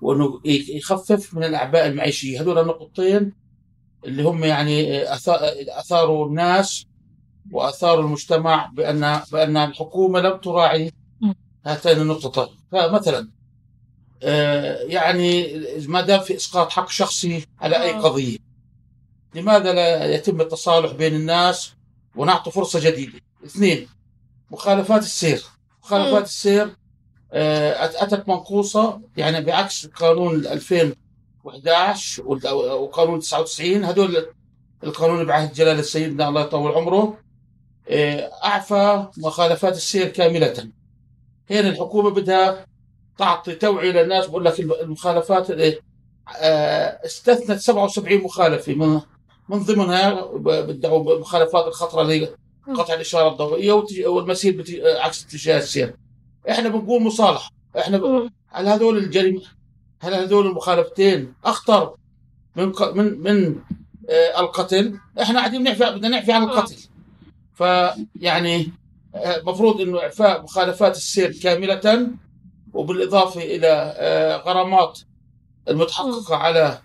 وأنه 0.00 0.40
يخفف 0.44 1.34
من 1.34 1.44
الأعباء 1.44 1.86
المعيشية. 1.86 2.40
هذول 2.40 2.58
النقطتين 2.58 3.32
اللي 4.04 4.22
هم 4.22 4.44
يعني 4.44 5.02
أثاروا 5.78 6.26
الناس 6.26 6.86
وأثاروا 7.52 8.04
المجتمع 8.04 8.70
بأن 8.74 9.20
بأن 9.32 9.56
الحكومة 9.56 10.20
لم 10.20 10.36
تراعي 10.36 10.92
هاتين 11.66 12.00
النقطتين 12.00 12.56
فمثلا 12.72 13.28
آه 14.22 14.82
يعني 14.82 15.58
ما 15.86 16.00
دام 16.00 16.20
في 16.20 16.36
إسقاط 16.36 16.70
حق 16.70 16.88
شخصي 16.88 17.46
على 17.60 17.82
أي 17.82 17.92
قضية 17.92 18.38
لماذا 19.34 19.72
لا 19.72 20.14
يتم 20.14 20.40
التصالح 20.40 20.92
بين 20.92 21.14
الناس 21.14 21.72
ونعطي 22.16 22.50
فرصة 22.50 22.80
جديدة؟ 22.90 23.20
اثنين 23.44 23.88
مخالفات 24.50 25.02
السير. 25.02 25.42
مخالفات 25.82 26.24
السير 26.24 26.76
آه 27.32 27.84
أتت 27.84 28.28
منقوصة 28.28 29.00
يعني 29.16 29.40
بعكس 29.40 29.86
قانون 29.86 30.46
2011 30.46 32.22
وقانون 32.54 33.20
99 33.20 33.84
هذول 33.84 34.26
القانون 34.84 35.24
بعهد 35.24 35.52
جلاله 35.52 35.82
سيدنا 35.82 36.28
الله 36.28 36.40
يطول 36.40 36.72
عمره 36.72 37.18
آه 37.88 38.30
أعفى 38.44 39.06
مخالفات 39.18 39.76
السير 39.76 40.08
كاملة. 40.08 40.68
هنا 41.50 41.68
الحكومة 41.68 42.10
بدها 42.10 42.66
تعطي 43.18 43.54
توعية 43.54 43.90
للناس 43.92 44.26
بقول 44.26 44.44
لك 44.44 44.60
المخالفات 44.60 45.46
استثنت 47.04 47.60
77 47.60 48.18
مخالفة. 48.24 48.74
من 48.74 49.00
من 49.48 49.58
ضمنها 49.58 50.24
بدعوا 50.36 51.14
المخالفات 51.14 51.66
الخطرة 51.66 52.02
اللي 52.02 52.28
قطع 52.76 52.94
الإشارة 52.94 53.28
الضوئية 53.32 53.72
والمسير 54.06 54.64
عكس 54.84 55.24
اتجاه 55.24 55.58
السير 55.58 55.94
إحنا 56.50 56.68
بنقول 56.68 57.02
مصالحة. 57.02 57.50
إحنا 57.78 57.98
ب... 57.98 58.30
هل 58.48 58.68
هذول 58.68 58.98
الجريمة 58.98 59.42
هل 60.00 60.14
هذول 60.14 60.46
المخالفتين 60.46 61.34
أخطر 61.44 61.94
من 62.56 62.72
من 62.94 63.20
من 63.20 63.56
القتل؟ 64.38 64.98
إحنا 65.22 65.38
قاعدين 65.38 65.62
نحكي 65.62 65.84
بدنا 65.84 66.08
نحكي 66.08 66.32
عن 66.32 66.42
القتل. 66.42 66.76
فيعني 67.54 68.72
المفروض 69.16 69.80
إنه 69.80 69.98
إعفاء 70.00 70.42
مخالفات 70.42 70.96
السير 70.96 71.32
كاملة 71.42 72.08
وبالإضافة 72.72 73.42
إلى 73.42 73.94
غرامات 74.46 74.98
المتحققة 75.68 76.36
على 76.36 76.78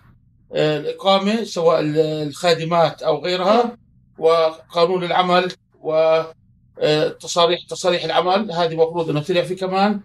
الإقامة 0.54 1.44
سواء 1.44 1.80
الخادمات 1.82 3.02
أو 3.02 3.18
غيرها 3.18 3.76
وقانون 4.18 5.04
العمل 5.04 5.52
وتصاريح 5.82 7.60
تصاريح 7.68 8.04
العمل. 8.04 8.52
هذه 8.52 8.72
المفروض 8.72 9.10
انه 9.10 9.20
طلع 9.20 9.42
في 9.42 9.54
كمان 9.54 10.00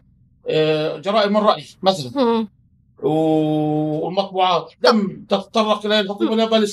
جرائم 1.01 1.37
الرأي 1.37 1.65
مثلا. 1.83 2.47
والمطبوعات. 3.03 4.71
لم 4.83 5.25
تتطرق 5.29 5.85
إلى 5.85 5.99
الحكومة 5.99 6.35
لا 6.35 6.45
بل 6.45 6.67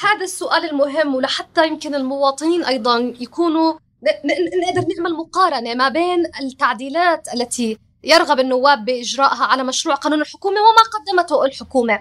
هذا 0.00 0.22
السؤال 0.22 0.70
المهم 0.70 1.14
ولحتى 1.14 1.66
يمكن 1.66 1.94
المواطنين 1.94 2.64
أيضا 2.64 2.98
يكونوا 3.20 3.74
نقدر 4.04 4.86
نعمل 4.96 5.12
مقارنة 5.12 5.74
ما 5.74 5.88
بين 5.88 6.26
التعديلات 6.40 7.34
التي 7.34 7.78
يرغب 8.04 8.40
النواب 8.40 8.84
باجرائها 8.84 9.44
على 9.44 9.64
مشروع 9.64 9.94
قانون 9.94 10.20
الحكومة 10.20 10.56
وما 10.60 10.82
قدمته 10.94 11.44
الحكومة. 11.44 12.00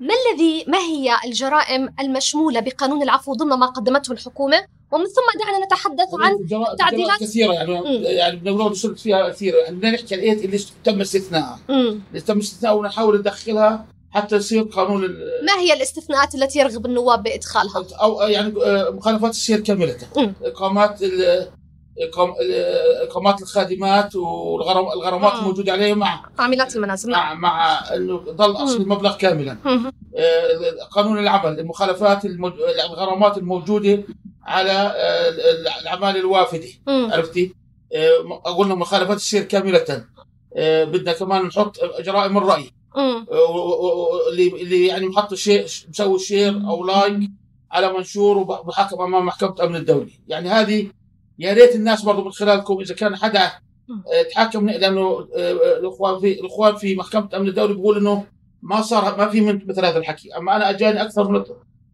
ما 0.00 0.14
الذي 0.14 0.64
ما 0.68 0.78
هي 0.78 1.16
الجرائم 1.24 1.94
المشمولة 2.00 2.60
بقانون 2.60 3.02
العفو 3.02 3.34
ضمن 3.34 3.56
ما 3.56 3.66
قدمته 3.66 4.12
الحكومة؟ 4.12 4.64
ومن 4.92 5.04
ثم 5.04 5.38
دعنا 5.44 5.64
نتحدث 5.66 6.08
عن 6.14 6.38
تعديلات 6.78 7.20
كثيرة 7.20 7.52
يعني 7.52 7.80
مم. 7.80 8.02
يعني 8.02 8.50
نصرف 8.50 9.02
فيها 9.02 9.28
كثير 9.28 9.54
يعني 9.54 9.76
بدنا 9.76 9.90
نحكي 9.90 10.14
عن 10.14 10.36
اللي 10.36 10.60
تم 10.84 11.00
استثناءها 11.00 11.58
اللي 11.68 12.20
تم 12.26 12.38
استثناءها 12.38 12.74
ونحاول 12.74 13.18
ندخلها 13.18 13.86
حتى 14.12 14.36
يصير 14.36 14.62
قانون 14.62 15.00
ما 15.46 15.58
هي 15.58 15.72
الاستثناءات 15.72 16.34
التي 16.34 16.58
يرغب 16.58 16.86
النواب 16.86 17.22
بإدخالها؟ 17.22 17.84
أو 18.02 18.20
يعني 18.20 18.52
مخالفات 18.90 19.30
السير 19.30 19.60
كاملة. 19.60 19.96
إقامات 20.42 21.00
إقامات 23.08 23.42
الخادمات 23.42 24.16
والغرامات 24.16 25.34
الموجودة 25.34 25.72
عليها 25.72 25.94
مع 25.94 26.24
عاملات 26.38 26.76
المنازل. 26.76 27.10
مع 27.10 27.34
مع 27.34 27.80
انه 27.94 28.16
ضل 28.16 28.64
أصل 28.64 28.80
المبلغ 28.80 29.16
كاملا. 29.16 29.56
قانون 30.90 31.18
العمل 31.18 31.60
المخالفات 31.60 32.24
المج... 32.24 32.52
الغرامات 32.90 33.38
الموجودة 33.38 34.04
على 34.44 34.94
الأعمال 35.80 36.16
الوافدة. 36.16 36.68
عرفتي؟ 36.88 37.54
قلنا 38.44 38.74
مخالفات 38.74 39.16
السير 39.16 39.42
كاملة. 39.42 40.04
بدنا 40.56 41.12
كمان 41.12 41.42
نحط 41.42 41.76
جرائم 42.00 42.38
الرأي. 42.38 42.70
اللي 44.32 44.62
اللي 44.62 44.86
يعني 44.86 45.06
محط 45.06 45.34
شيء 45.34 45.64
مسوي 45.88 46.18
share 46.18 46.68
أو 46.68 46.84
like 46.86 47.30
على 47.72 47.92
منشور 47.92 48.38
وبحكم 48.38 49.02
أمام 49.02 49.26
محكمة 49.26 49.54
أمن 49.62 49.76
الدولة 49.76 50.12
يعني 50.28 50.48
هذه 50.48 50.86
يا 51.38 51.52
ريت 51.52 51.74
الناس 51.74 52.02
برضه 52.02 52.24
من 52.24 52.32
خلالكم 52.32 52.80
إذا 52.80 52.94
كان 52.94 53.16
حدا 53.16 53.52
آه، 53.90 54.22
تحاكم 54.30 54.68
لأنه 54.68 55.28
آه، 55.36 55.52
الأخوان 55.78 56.20
في 56.20 56.40
الأخوان 56.40 56.76
في 56.76 56.96
محكمة 56.96 57.24
أمن 57.26 57.48
الدولة 57.48 57.74
بيقول 57.74 57.96
إنه 57.96 58.24
ما 58.62 58.82
صار 58.82 59.18
ما 59.18 59.28
في 59.28 59.40
من 59.40 59.66
مثل 59.66 59.84
هذا 59.84 59.98
الحكي. 59.98 60.36
أما 60.36 60.56
أنا 60.56 60.70
أجاني 60.70 61.02
أكثر 61.02 61.28
من 61.28 61.44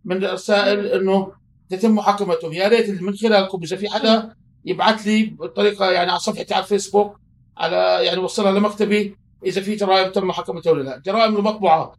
من 0.04 0.24
رسائل 0.24 0.86
إنه 0.86 1.32
تتم 1.68 1.94
محاكمتهم. 1.94 2.52
يا 2.52 2.68
ريت 2.68 3.02
من 3.02 3.14
خلالكم 3.14 3.60
إذا 3.62 3.76
في 3.76 3.88
حدا 3.88 4.34
يبعث 4.64 5.06
لي 5.06 5.24
بطريقة 5.24 5.90
يعني 5.90 6.10
على 6.10 6.18
صفحتي 6.18 6.54
على 6.54 6.62
الفيسبوك 6.62 7.16
على 7.56 7.76
يعني 8.04 8.20
وصلها 8.20 8.52
لمكتبي 8.52 9.16
إذا 9.44 9.60
في 9.60 9.74
جرائم 9.74 10.12
تم 10.12 10.26
محاكمتها 10.26 10.70
ولا 10.70 10.82
لا. 10.82 11.02
جرائم 11.06 11.36
المطبوعات 11.36 11.94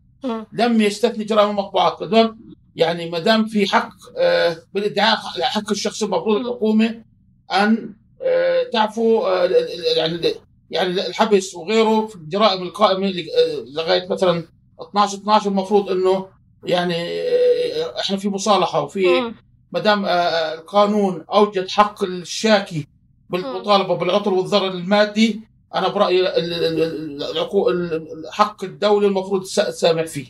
لم 0.54 0.82
يستثني 0.82 1.24
جرائم 1.24 1.50
المطبوعات 1.50 2.00
يعني 2.76 3.10
ما 3.10 3.20
دام 3.20 3.46
في 3.46 3.68
حق 3.68 3.90
آه، 4.18 4.58
بالادعاء 4.74 5.18
حق 5.42 5.72
الشخص 5.72 6.04
المفروض 6.04 6.38
الحكومة 6.38 7.04
أن 7.52 7.94
آه، 8.22 8.64
تعفو 8.74 9.22
آه، 9.22 9.50
يعني 9.98 10.34
يعني 10.72 11.08
الحبس 11.08 11.56
وغيره 11.56 12.08
في 12.08 12.16
الجرائم 12.16 12.64
القائمة 12.64 13.14
لغاية 13.76 14.08
مثلا 14.10 14.44
12 14.82 15.18
12 15.18 15.50
المفروض 15.50 15.90
إنه 15.92 16.28
يعني 16.64 16.96
إحنا 18.00 18.18
في 18.18 18.30
مصالحة 18.30 18.82
وفي 18.82 19.34
ما 19.72 19.80
دام 19.80 20.06
القانون 20.06 21.26
أوجد 21.34 21.70
حق 21.70 22.04
الشاكي 22.04 22.88
بالمطالبة 23.30 23.96
بالعطل 23.96 24.34
والضرر 24.34 24.68
المادي 24.68 25.42
أنا 25.76 25.88
برأيي 25.88 26.28
حق 28.32 28.64
الدولة 28.64 29.08
المفروض 29.08 29.44
تس- 29.44 29.56
تسامح 29.56 30.04
فيه. 30.06 30.26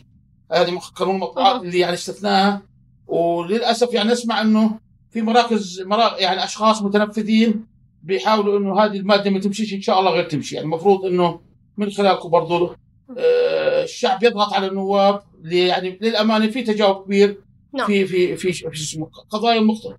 هذه 0.52 0.78
قانون 0.96 1.14
المطبوعات 1.14 1.62
اللي 1.62 1.78
يعني 1.78 1.94
استثناها. 1.94 2.62
وللأسف 3.06 3.94
يعني 3.94 4.10
نسمع 4.10 4.40
إنه 4.40 4.78
في 5.10 5.22
مراكز 5.22 5.80
مرا 5.80 6.18
يعني 6.18 6.44
أشخاص 6.44 6.82
متنفذين 6.82 7.66
بيحاولوا 8.02 8.58
إنه 8.58 8.80
هذه 8.84 8.96
المادة 8.96 9.30
ما 9.30 9.40
تمشيش 9.40 9.74
إن 9.74 9.80
شاء 9.80 10.00
الله 10.00 10.10
غير 10.10 10.24
تمشي. 10.24 10.54
يعني 10.54 10.64
المفروض 10.64 11.04
إنه 11.04 11.40
من 11.76 11.90
خلالكم 11.90 12.28
برضو 12.28 12.74
آه، 13.18 13.84
الشعب 13.84 14.22
يضغط 14.22 14.52
على 14.52 14.66
النواب 14.66 15.22
اللي 15.44 15.66
يعني 15.66 15.98
للأمانة 16.02 16.46
في 16.50 16.62
تجاوب 16.62 17.04
كبير 17.04 17.40
نعم. 17.74 17.86
في 17.86 18.06
في 18.06 18.36
في 18.36 18.52
في 18.52 18.52
شو 18.52 18.68
اسمه 18.68 19.06
قضايا 19.30 19.58
المختلفه 19.58 19.96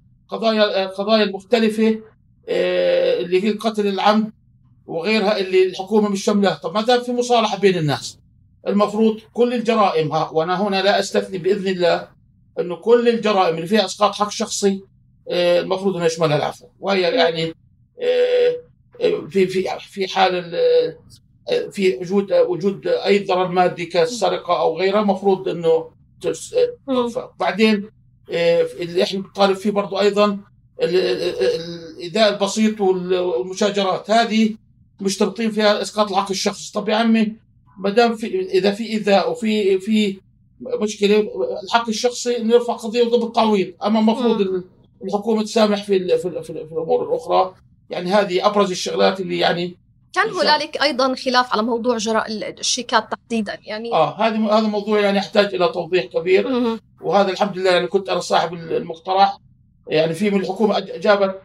قضايا 0.98 1.24
المختلفة 1.24 2.00
آه، 2.50 3.20
اللي 3.20 3.44
هي 3.44 3.50
القتل 3.50 3.88
العمد 3.88 4.32
وغيرها 4.88 5.38
اللي 5.40 5.64
الحكومة 5.68 6.10
مش 6.10 6.24
شاملها 6.24 6.54
طب 6.64 6.74
ما 6.74 6.82
دام 6.82 7.02
في 7.04 7.12
مصالحة 7.12 7.58
بين 7.58 7.78
الناس. 7.78 8.18
المفروض 8.68 9.20
كل 9.34 9.54
الجرائم 9.54 10.12
ها 10.12 10.30
وأنا 10.30 10.62
هنا 10.62 10.82
لا 10.82 11.00
أستثني 11.00 11.38
بإذن 11.38 11.68
الله 11.68 12.08
إنه 12.60 12.76
كل 12.76 13.10
الجرائم 13.10 13.56
اللي 13.56 13.68
فيها 13.68 13.86
إسقاط 13.86 14.16
حق 14.16 14.30
شخصي 14.32 14.82
آه، 15.30 15.60
المفروض 15.60 15.96
إنه 15.96 16.06
يشملها 16.06 16.38
العفو. 16.38 16.66
وهي 16.80 17.02
يعني 17.02 17.54
آه، 18.02 18.56
آه، 19.02 19.28
في 19.30 19.48
في 19.48 19.66
في 19.80 20.08
حال 20.08 20.36
ال- 20.36 20.98
في 21.72 21.96
وجود 21.96 22.34
وجود 22.34 22.88
أي 22.88 23.20
ضرر 23.26 23.48
مادي 23.48 23.86
كالسرقه 23.86 24.60
أو 24.62 24.78
غيرها 24.80 25.02
المفروض 25.02 25.48
إنه. 25.50 25.90
بعدين 27.40 27.90
اللي 28.30 29.04
إحنا 29.04 29.20
بنطالب 29.20 29.56
فيه 29.58 29.72
برضو 29.72 30.00
أيضا 30.00 30.26
ال- 30.26 30.40
ال- 30.82 31.22
ال- 31.22 31.94
الإيذاء 31.96 32.34
البسيط 32.34 32.82
وال- 32.82 33.20
والمشاجرات. 33.20 34.12
هذه 34.12 34.56
مشترطين 35.02 35.52
فيها 35.52 35.82
إسقاط 35.82 36.12
الحق 36.12 36.30
الشخصي. 36.30 36.72
طب 36.74 36.90
يا 36.90 36.96
عمي 36.96 37.34
ما 37.78 37.90
دام 37.90 38.16
في 38.16 38.40
إذا 38.50 38.72
في 38.72 38.84
ايذاء 38.90 39.32
وفي 39.32 39.80
في 39.80 40.18
مشكلة 40.82 41.28
الحق 41.64 41.88
الشخصي 41.90 42.38
انه 42.38 42.54
يرفع 42.54 42.74
قضية 42.74 43.04
وضبط 43.04 43.36
تعويض 43.36 43.74
أما 43.86 44.00
المفروض 44.00 44.42
ال- 44.42 44.64
الحكومة 45.04 45.44
تسامح 45.44 45.84
في 45.84 45.96
ال- 45.98 46.20
في, 46.20 46.28
ال- 46.28 46.44
في, 46.44 46.50
ال- 46.50 46.68
في 46.68 46.74
الأمور 46.74 47.10
الأخرى. 47.10 47.54
يعني 47.90 48.10
هذه 48.12 48.46
أبرز 48.48 48.72
الشغلات 48.72 49.20
اللي 49.20 49.40
يعني 49.40 49.78
كان 50.14 50.30
هنالك 50.30 50.82
أيضا 50.82 51.16
خلاف 51.16 51.54
على 51.54 51.64
موضوع 51.64 51.98
جراء 51.98 52.26
الشيكات 52.60 53.04
تحديدا 53.12 53.58
يعني. 53.66 53.94
آه 53.94 54.16
هذا 54.22 54.36
هذا 54.38 54.68
موضوع 54.68 55.00
يعني 55.00 55.18
يحتاج 55.18 55.56
إلى 55.56 55.68
توضيح 55.74 56.06
كبير. 56.06 56.48
وهذا 57.02 57.30
الحمد 57.32 57.58
لله 57.58 57.72
يعني 57.72 57.88
كنت 57.88 58.10
أنا 58.10 58.20
صاحب 58.20 58.54
المقترح. 58.54 59.38
يعني 59.88 60.14
في 60.14 60.30
من 60.30 60.40
الحكومة 60.42 60.80
جابت 60.80 61.42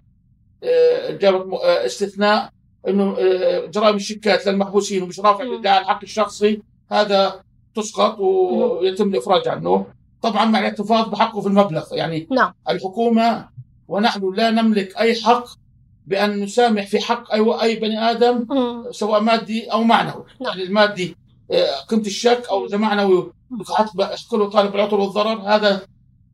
آه، 0.65 1.11
جابت 1.11 1.53
آه، 1.53 1.87
استثناء 1.87 2.51
إنه 2.89 3.17
آه، 3.19 3.67
جرائم 3.67 3.97
الشيكات 3.97 4.47
للمحبوسين 4.47 5.03
ومش 5.03 5.21
رافع 5.21 5.45
الادعاء 5.45 5.81
الحق 5.81 6.01
الشخصي 6.03 6.63
هذا 6.91 7.41
تسقط 7.75 8.19
ويتم 8.21 9.09
الإفراج 9.09 9.49
عنه. 9.49 9.87
طبعا 10.23 10.45
مع 10.45 10.59
الاحتفاظ 10.59 11.09
بحقه 11.09 11.41
في 11.41 11.47
المبلغ 11.47 11.85
يعني 11.93 12.29
نعم. 12.31 12.53
الحكومة 12.69 13.49
ونحن 13.89 14.35
لا 14.35 14.51
نملك 14.51 14.97
أي 14.97 15.15
حق 15.15 15.47
بأن 16.07 16.41
نسامح 16.41 16.87
في 16.87 17.01
حق 17.01 17.33
أي 17.33 17.63
أي 17.63 17.77
بني 17.77 18.11
آدم 18.11 18.47
سواء 18.91 19.21
مادي 19.21 19.67
أو 19.73 19.83
معنوي. 19.83 20.25
يعني 20.41 20.63
المادي 20.63 21.17
آه، 21.51 21.81
قيمة 21.89 22.03
الشك 22.03 22.43
أو 22.51 22.67
اذا 22.67 22.77
معنوي 22.77 23.33
حق 23.77 23.91
يحق 23.99 24.35
له 24.35 24.51
طالب 24.51 24.75
العطل 24.75 25.01
والضرر 25.01 25.41
هذا 25.41 25.83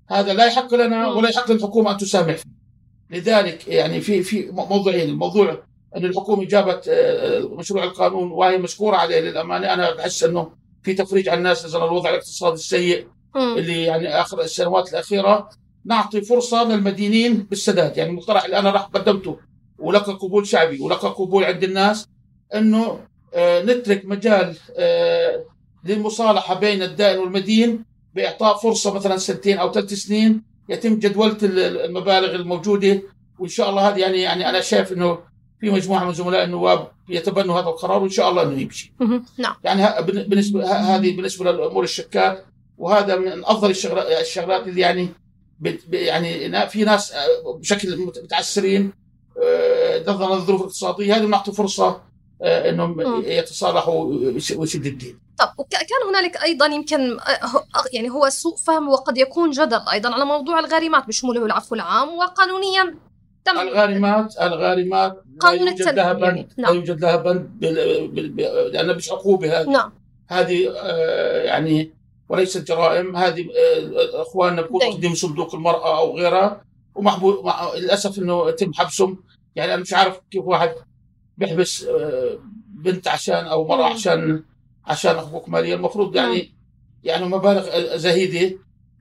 هذا 0.09 0.35
لا 0.35 0.47
يحق 0.47 0.75
لنا 0.75 1.09
ولا 1.09 1.29
يحق 1.29 1.53
للحكومة 1.53 1.91
أن 1.91 1.97
تسامح 1.97 2.37
فيه. 2.37 2.51
لذلك 3.11 3.69
يعني 3.69 4.01
في 4.01 4.23
في 4.23 4.51
موضوعين 4.51 5.09
الموضوع 5.09 5.63
إن 5.97 6.05
الحكومة 6.05 6.45
جابت 6.45 6.89
آه، 6.89 7.41
مشروع 7.41 7.85
القانون 7.85 8.31
وهي 8.33 8.59
مشكوره 8.59 8.97
عليه 8.97 9.21
للأمانة. 9.21 9.73
أنا 9.75 9.95
بحس 9.95 10.25
إنه 10.25 10.51
في 10.83 10.95
تفريج 10.95 11.29
على 11.29 11.39
الناس 11.39 11.65
نظرا 11.67 11.87
الوضع 11.87 12.11
الاقتصادي 12.11 12.55
السيء 12.55 13.07
اللي 13.59 13.83
يعني 13.83 14.21
آخر 14.21 14.41
السنوات 14.41 14.91
الأخيرة 14.93 15.49
نعطي 15.85 16.21
فرصة 16.23 16.65
للمدينين 16.65 17.37
بالسداد. 17.37 17.97
يعني 17.97 18.11
المقترح 18.11 18.45
اللي 18.45 18.59
أنا 18.59 18.71
راح 18.71 18.83
قدمته 18.83 19.39
ولقى 19.79 20.13
قبول 20.13 20.47
شعبي 20.47 20.81
ولقى 20.81 21.09
قبول 21.09 21.45
عند 21.45 21.65
الناس 21.65 22.09
إنه 22.55 23.01
آه، 23.35 23.63
نترك 23.63 24.05
مجال 24.05 24.57
آه، 24.77 25.45
للمصالحة 25.85 26.55
بين 26.55 26.83
الدائن 26.83 27.19
والمدين 27.19 27.85
بإعطاء 28.15 28.57
فرصة 28.57 28.95
مثلا 28.95 29.17
سنتين 29.17 29.59
أو 29.59 29.73
ثلاث 29.73 29.93
سنين 29.95 30.43
يتم 30.69 30.99
جدولة 30.99 31.37
ال- 31.43 31.81
المبالغ 31.85 32.35
الموجودة. 32.35 33.03
وإن 33.39 33.49
شاء 33.49 33.71
الله 33.71 33.89
هذه 33.89 33.99
يعني 34.01 34.21
يعني 34.21 34.49
أنا 34.49 34.61
شايف 34.61 34.93
إنه 34.93 35.19
في 35.63 35.71
مجموعة 35.71 36.05
من 36.05 36.13
زملاء 36.13 36.45
النواب 36.45 36.89
يتبنوا 37.09 37.61
هذا 37.61 37.69
القرار 37.69 38.03
وإن 38.03 38.09
شاء 38.11 38.31
الله 38.31 38.43
أنه 38.43 38.61
يمشي. 38.61 38.93
نعم 39.39 39.55
يعني 39.65 40.03
بالنسبة 40.07 40.67
هذه 40.73 41.17
بالنسبة 41.17 41.53
للأمور 41.53 41.85
الشكات 41.85 42.45
وهذا 42.79 43.17
من 43.17 43.45
أفضل 43.45 43.71
الشغلات 43.71 44.69
اللي 44.69 44.81
يعني 44.81 45.09
يعني 45.93 46.69
في 46.69 46.85
ناس 46.85 47.13
آه، 47.13 47.27
بشكل 47.59 47.97
مت- 48.07 48.19
متعسرين 48.19 48.93
آه، 49.45 50.03
نظرا 50.11 50.35
للظروف 50.37 50.61
الاقتصادية 50.61 51.17
هذه 51.17 51.23
نعطي 51.27 51.53
فرصة 51.53 52.01
آه، 52.43 52.71
إنهم 52.71 53.01
يتصالحوا 53.25 54.05
ويس- 54.05 54.53
ويسد 54.57 54.87
الدين. 54.87 55.19
طب 55.39 55.49
وكان 55.59 55.81
هنالك 56.09 56.43
أيضا 56.43 56.67
يمكن 56.67 57.17
يعني 57.93 58.11
هو 58.11 58.29
سوء 58.29 58.57
فهم 58.57 58.89
وقد 58.89 59.19
يكون 59.19 59.51
جدل 59.51 59.81
أيضا 59.93 60.15
على 60.15 60.25
موضوع 60.25 60.59
الغارمات 60.59 61.07
بشموله 61.09 61.47
العفو 61.47 61.75
العام 61.75 62.09
وقانونيا 62.09 62.95
تم 63.45 63.59
الغارمات 63.59 64.35
الغارمات 64.41 65.13
لا 65.13 65.23
قانون 65.41 65.75
لها 65.81 66.13
بند 66.13 66.23
يعني. 66.23 66.49
لا 66.57 66.65
نعم. 66.65 66.75
يوجد 66.77 67.01
لها 67.01 67.17
بند 67.17 67.51
بال- 67.61 68.09
بال- 68.09 68.29
بال- 68.29 68.73
لانها 68.73 68.95
مش 68.95 69.11
عقوبة 69.13 69.61
هذه. 69.61 69.69
نعم. 69.71 69.93
هذه 70.29 70.73
آه، 70.77 71.43
يعني 71.43 71.93
وليست 72.29 72.69
جرائم. 72.69 73.17
هذه 73.17 73.41
آه، 73.43 74.23
إخواننا 74.23 74.63
بيكونوا 74.63 74.81
دين. 74.81 74.91
واخدين 74.91 75.15
صندوق 75.15 75.55
المرأة 75.55 75.99
أو 75.99 76.17
غيرها. 76.19 76.65
ومحبو 76.95 77.43
مع 77.43 77.75
للأسف 77.75 78.19
إنه 78.19 78.49
يتم 78.49 78.73
حبسهم. 78.73 79.25
يعني 79.57 79.75
أنا 79.75 79.83
مش 79.83 79.93
عارف 79.95 80.21
كيف 80.31 80.45
واحد 80.45 80.73
بيحبس 81.39 81.85
آه، 81.85 82.39
بنت 82.69 83.09
عشان 83.09 83.35
أو 83.45 83.67
مرأة 83.67 83.87
مم. 83.89 83.93
عشان 83.93 84.43
عشان 84.87 85.17
حقوق 85.19 85.49
مالية. 85.49 85.75
المفروض 85.75 86.17
يعني 86.17 86.53
يعني 87.05 87.25
مبالغ 87.25 87.97
زهيدة. 87.97 88.59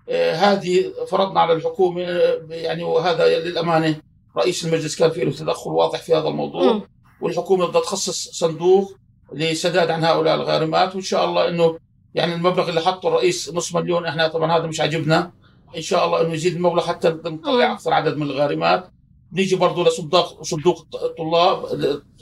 آه، 0.09 0.33
هذه 0.33 0.93
فرضنا 1.07 1.39
على 1.39 1.53
الحكومة 1.53 2.03
آه، 2.03 2.41
يعني 2.49 2.83
وهذا 2.83 3.39
للأمانة. 3.39 3.95
رئيس 4.37 4.65
المجلس 4.65 4.95
كان 4.95 5.09
في 5.09 5.25
له 5.25 5.31
تدخل 5.31 5.69
واضح 5.69 5.99
في 6.01 6.13
هذا 6.15 6.27
الموضوع 6.27 6.73
مم. 6.73 6.81
والحكومة 7.21 7.67
بدها 7.67 7.81
تخصص 7.81 8.29
صندوق 8.29 8.93
لسداد 9.33 9.89
عن 9.89 10.03
هؤلاء 10.03 10.35
الغارمات 10.35 10.95
وإن 10.95 11.03
شاء 11.03 11.25
الله 11.25 11.49
إنه 11.49 11.77
يعني 12.15 12.35
المبلغ 12.35 12.69
اللي 12.69 12.81
حطه 12.81 13.07
الرئيس 13.07 13.53
نص 13.53 13.75
مليون 13.75 14.05
إحنا 14.05 14.27
طبعا 14.27 14.57
هذا 14.57 14.67
مش 14.67 14.79
عاجبنا. 14.79 15.31
إن 15.77 15.81
شاء 15.81 16.05
الله 16.05 16.21
إنه 16.21 16.33
يزيد 16.33 16.55
المبلغ 16.55 16.87
حتى 16.87 17.09
نطلع 17.09 17.73
أكثر 17.73 17.93
عدد 17.93 18.17
من 18.17 18.23
الغارمات. 18.23 18.91
نيجي 19.33 19.55
برضه 19.55 19.83
لصندوق 19.83 20.43
صندوق 20.43 20.85
الطلاب 21.03 21.65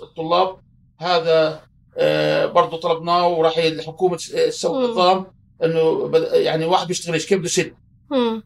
الطلاب. 0.02 0.56
هذا 1.00 1.62
آه، 1.98 2.46
برضه 2.46 2.78
طلبناه 2.78 3.28
وراح 3.28 3.58
الحكومة 3.58 4.16
تسوي 4.18 4.88
نظام 4.88 5.26
إنه 5.64 6.12
يعني 6.34 6.66
واحد 6.66 6.88
بيشتغلش 6.88 7.26
كيف 7.26 7.40
بده. 7.40 7.76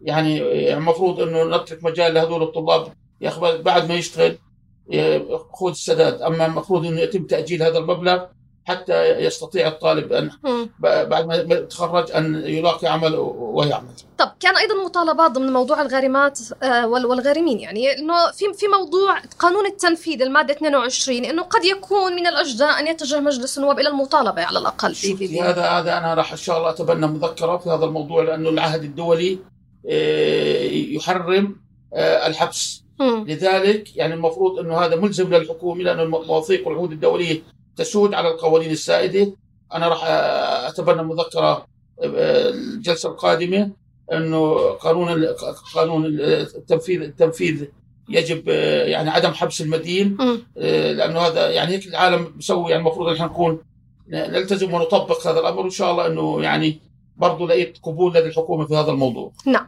يعني 0.01 0.41
المفروض 0.73 1.21
إنه 1.21 1.57
نترك 1.57 1.83
مجال 1.83 2.13
لهذول 2.13 2.43
الطلاب 2.43 2.93
يا 3.23 3.29
أخي 3.29 3.57
بعد 3.57 3.87
ما 3.89 3.93
يشتغل 3.95 4.37
خذ 5.53 5.69
السداد 5.69 6.21
أما 6.21 6.45
المفروض 6.45 6.85
إنه 6.85 6.99
يتم 7.01 7.23
تأجيل 7.27 7.63
هذا 7.63 7.77
المبلغ 7.77 8.25
حتى 8.65 9.03
يستطيع 9.09 9.67
الطالب. 9.67 10.13
ب- 10.79 11.09
بعد 11.09 11.25
ما 11.27 11.35
يتخرج 11.35 12.11
أن 12.11 12.43
يلاقي 12.45 12.87
عمل 12.87 13.15
ويعمل. 13.37 13.87
طب 14.17 14.31
كان 14.39 14.57
أيضا 14.57 14.73
مطالبات 14.85 15.31
ضمن 15.31 15.53
موضوع 15.53 15.81
الغارمات 15.81 16.39
آه، 16.63 16.87
وال- 16.87 17.05
والغارمين 17.05 17.59
يعني 17.59 17.93
إنه 17.97 18.31
في 18.31 18.45
في 18.53 18.65
موضوع 18.67 19.19
قانون 19.39 19.65
التنفيذ 19.65 20.21
المادة 20.21 20.53
22 20.53 21.25
إنه 21.25 21.41
قد 21.43 21.65
يكون 21.65 22.15
من 22.15 22.27
الاجداء 22.27 22.79
أن 22.79 22.87
يتجه 22.87 23.19
مجلس 23.19 23.57
النواب 23.57 23.79
إلى 23.79 23.89
المطالبة 23.89 24.43
على 24.43 24.59
ب- 25.13 25.17
في 25.17 25.27
ب- 25.27 25.43
هذا 25.43 25.61
هذا 25.65 25.97
أنا 25.97 26.13
راح 26.13 26.31
إن 26.31 26.37
شاء 26.37 26.57
الله 26.57 26.69
أتبنى 26.69 27.07
مذكرة 27.07 27.57
في 27.57 27.69
هذا 27.69 27.85
الموضوع 27.85 28.23
لأنه 28.23 28.49
العهد 28.49 28.83
الدولي 28.83 29.39
آه، 29.89 30.63
يحرم 30.95 31.55
آه، 31.93 32.27
الحبس. 32.27 32.83
لذلك 33.27 33.97
يعني 33.97 34.13
المفروض 34.13 34.59
إنه 34.59 34.77
هذا 34.77 34.95
ملزم 34.95 35.33
للحكومة 35.33 35.83
لأن 35.83 35.99
المواثيق 35.99 36.67
والعهود 36.67 36.91
الدولية 36.91 37.41
تسود 37.75 38.13
على 38.13 38.27
القوانين 38.27 38.71
السائدة. 38.71 39.35
أنا 39.73 39.87
راح 39.87 40.03
أتبنى 40.67 41.03
مذكرة 41.03 41.65
آه، 42.03 42.49
الجلسة 42.49 43.09
القادمة 43.09 43.71
إنه 44.13 44.55
قانون 44.69 45.25
قانون 45.75 46.05
التنفيذ 46.05 47.01
التنفيذ 47.01 47.65
يجب 48.09 48.43
آه، 48.49 48.83
يعني 48.85 49.09
عدم 49.09 49.31
حبس 49.31 49.61
المدين. 49.61 50.17
آه، 50.57 50.91
لأنه 50.91 51.19
هذا 51.19 51.49
يعني 51.49 51.71
هيك 51.71 51.87
العالم 51.87 52.25
بيسوي 52.35 52.71
يعني 52.71 52.81
المفروض 52.81 53.13
إحنا 53.13 53.25
نكون 53.25 53.59
نلتزم 54.09 54.73
ونطبق 54.73 55.27
هذا 55.27 55.39
الأمر. 55.39 55.59
وإن 55.59 55.69
شاء 55.69 55.91
الله 55.91 56.07
إنه 56.07 56.41
يعني 56.41 56.79
برضه 57.17 57.47
لقيت 57.47 57.77
قبول 57.83 58.11
لدى 58.11 58.27
الحكومة 58.27 58.65
في 58.65 58.75
هذا 58.75 58.91
الموضوع. 58.91 59.31
نعم. 59.45 59.67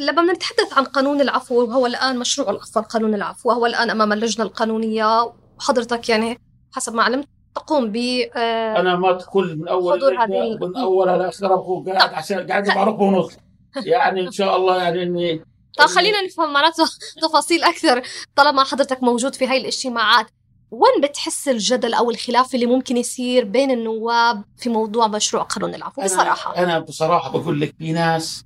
لما 0.00 0.32
نتحدث 0.32 0.72
عن 0.72 0.84
قانون 0.84 1.20
العفو 1.20 1.62
وهو 1.62 1.86
الآن 1.86 2.18
مشروع 2.18 2.50
الافضل 2.50 2.82
قانون 2.82 3.14
العفو 3.14 3.48
وهو 3.48 3.66
الآن 3.66 3.90
أمام 3.90 4.12
اللجنة 4.12 4.44
القانونية 4.44 5.32
وحضرتك 5.58 6.08
يعني 6.08 6.38
حسب 6.72 6.94
ما 6.94 7.02
علمت 7.02 7.28
تقوم 7.54 7.92
ب 7.92 7.96
آه، 8.36 8.80
أنا 8.80 8.96
ما 8.96 9.12
كل 9.12 9.56
من 9.56 9.68
أول 9.68 9.98
حضور 9.98 10.12
اللجنة 10.12 10.42
هذه 10.42 10.58
من 10.60 10.76
اولها 10.76 11.18
لاخرها 11.18 11.84
قاعد 11.86 12.14
عشان 12.14 12.46
قاعد 12.46 12.66
بعرف 12.66 13.00
ونص 13.00 13.36
يعني 13.84 14.20
إن 14.20 14.32
شاء 14.32 14.56
الله 14.56 14.82
يعني 14.82 15.02
إني 15.02 15.44
طيب 15.78 15.88
خلينا 15.88 16.22
نفهم 16.22 16.52
معناته 16.52 16.84
تفاصيل 17.22 17.64
أكثر. 17.64 18.02
طالما 18.36 18.64
حضرتك 18.64 19.02
موجود 19.02 19.34
في 19.34 19.46
هاي 19.46 19.56
الاجتماعات 19.56 20.26
وين 20.70 21.00
بتحس 21.02 21.48
الجدل 21.48 21.94
أو 21.94 22.10
الخلاف 22.10 22.54
اللي 22.54 22.66
ممكن 22.66 22.96
يصير 22.96 23.44
بين 23.44 23.70
النواب 23.70 24.44
في 24.56 24.68
موضوع 24.68 25.06
مشروع 25.06 25.42
قانون 25.42 25.74
العفو؟ 25.74 26.02
بصراحة. 26.02 26.56
أنا 26.56 26.78
بصراحة 26.78 27.30
بقول 27.30 27.60
لك 27.60 27.74
في 27.78 27.92
ناس 27.92 28.44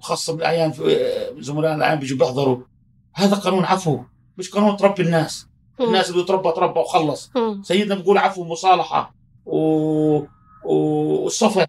خاصة 0.00 0.36
بالأعيان 0.36 0.72
في 0.72 1.12
زملائنا 1.38 1.76
الأعيان 1.76 1.98
بيجوا 1.98 2.18
بيحضروا. 2.18 2.58
هذا 3.14 3.36
قانون 3.36 3.64
عفو 3.64 4.00
مش 4.38 4.50
قانون 4.50 4.76
تربي 4.76 5.02
الناس. 5.02 5.46
الناس 5.80 6.10
اللي 6.10 6.24
تربى 6.24 6.52
تربى 6.52 6.80
وخلص. 6.80 7.30
سيدنا 7.62 7.94
بيقول 7.94 8.18
عفو 8.18 8.42
ومصالحة 8.42 9.14
و... 9.46 9.58
و... 10.64 10.74
والصفح 11.24 11.66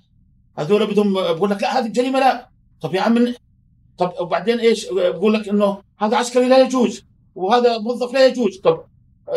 هذول 0.57 0.87
بدهم 0.87 1.13
بقول 1.13 1.49
لك 1.49 1.61
لا 1.61 1.79
هذه 1.79 1.85
الجريمه 1.85 2.19
لا. 2.19 2.49
طب 2.81 2.95
يا 2.95 3.01
عم 3.01 3.33
طب 3.97 4.13
وبعدين 4.19 4.59
إيش؟ 4.59 4.87
بقول 4.91 5.33
لك 5.33 5.49
إنه 5.49 5.77
هذا 5.99 6.17
عسكري 6.17 6.47
لا 6.47 6.57
يجوز 6.57 7.03
وهذا 7.35 7.77
موظف 7.77 8.13
لا 8.13 8.27
يجوز. 8.27 8.57
طب 8.57 8.83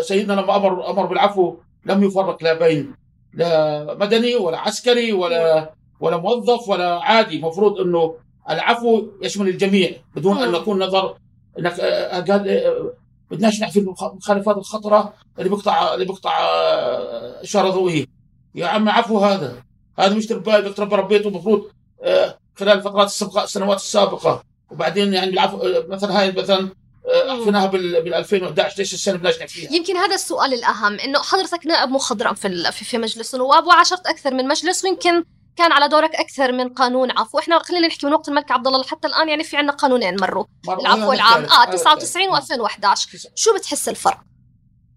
سيدنا 0.01 0.33
لما 0.33 0.57
أمر 0.57 0.91
أمر 0.91 1.07
بالعفو 1.07 1.57
لم 1.87 2.05
يفرق 2.05 2.43
لا 2.43 2.55
بين 2.55 2.95
لا 3.35 3.95
مدني 3.95 4.37
ولا 4.37 4.59
عسكري 4.59 5.13
ولا 5.13 5.75
ولا 6.01 6.17
موظف 6.17 6.69
ولا 6.69 6.99
عادي. 7.03 7.37
المفروض 7.37 7.81
إنه 7.81 8.15
العفو 8.51 9.07
يشمل 9.23 9.49
الجميع 9.49 9.93
بدون 10.17 10.39
أن 10.39 10.53
نكون 10.53 10.83
نظر 10.83 11.17
انك 11.59 11.81
آه، 11.81 12.21
قال 12.21 12.49
آه، 12.49 12.93
بدناش 13.31 13.61
نحفي 13.61 13.79
المخالفات 13.79 14.57
الخطرة 14.57 15.15
اللي 15.39 15.49
بيقطع 15.49 15.95
اللي 15.95 16.05
بيقطع 16.05 16.39
آه، 16.41 17.43
إشارة 17.43 17.71
ضوئية. 17.71 18.07
يا 18.55 18.67
عم 18.67 18.89
عفو 18.89 19.19
هذا. 19.19 19.63
هذا 19.99 20.15
مش 20.15 20.27
تربى 20.27 20.63
تربى 20.71 20.97
ربيته 20.97 21.29
المفروض 21.29 21.65
آه، 22.03 22.39
خلال 22.57 22.79
الفترات 22.79 23.07
السابقه 23.07 23.45
السنوات 23.45 23.79
السابقة. 23.79 24.43
وبعدين 24.71 25.15
يعني 25.15 25.31
بالعفو 25.31 25.57
آه، 25.57 25.85
مثلا 25.89 26.21
هاي 26.21 26.33
مثلا 26.33 26.69
آه، 27.15 27.31
عفيناها 27.33 27.67
بال 27.67 28.03
بال 28.03 28.15
2011 28.15 28.79
ليش 28.79 28.95
السنة 28.95 29.17
بدناش 29.17 29.39
نحكيها؟ 29.43 29.73
يمكن 29.73 29.97
هذا 29.97 30.15
السؤال 30.15 30.55
الأهم 30.55 31.01
إنه 31.01 31.23
حضرتك 31.23 31.67
نائب 31.67 31.91
مخضرم 31.91 32.35
في 32.35 32.73
في 32.73 32.99
مجلس 32.99 33.35
النواب 33.35 33.67
وعاشرت 33.67 34.07
أكثر 34.07 34.35
من 34.35 34.49
مجلس 34.49 34.85
ويمكن 34.85 35.25
كان 35.57 35.73
على 35.73 35.89
دورك 35.89 36.15
أكثر 36.15 36.53
من 36.53 36.69
قانون 36.69 37.11
عفو 37.11 37.39
إحنا 37.39 37.59
خلينا 37.59 37.87
نحكي 37.87 38.07
من 38.07 38.13
وقت 38.13 38.29
الملك 38.29 38.51
عبد 38.51 38.67
الله 38.67 38.81
لحتى 38.81 39.09
الآن 39.09 39.29
يعني 39.29 39.45
في 39.45 39.57
عندنا 39.57 39.73
قانونين 39.77 40.17
مروا. 40.21 40.45
العفو 40.69 41.13
العام. 41.13 41.45
آه 41.45 41.65
هذا 41.65 41.71
99 41.73 42.37
و2011 42.41 43.27
شو 43.35 43.55
بتحس 43.59 43.89
الفرق؟ 43.89 44.21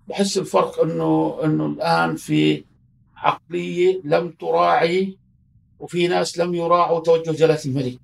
بحس 0.07 0.37
الفرق 0.37 0.81
إنه 0.83 1.39
إنه 1.43 1.65
الآن 1.65 2.15
في 2.15 2.63
عقلية 3.15 4.01
لم 4.03 4.31
تراعي 4.31 5.17
وفي 5.79 6.07
ناس 6.07 6.37
لم 6.37 6.55
يراعوا 6.55 6.99
توجه 6.99 7.31
جلالة 7.31 7.59
الملك. 7.65 7.99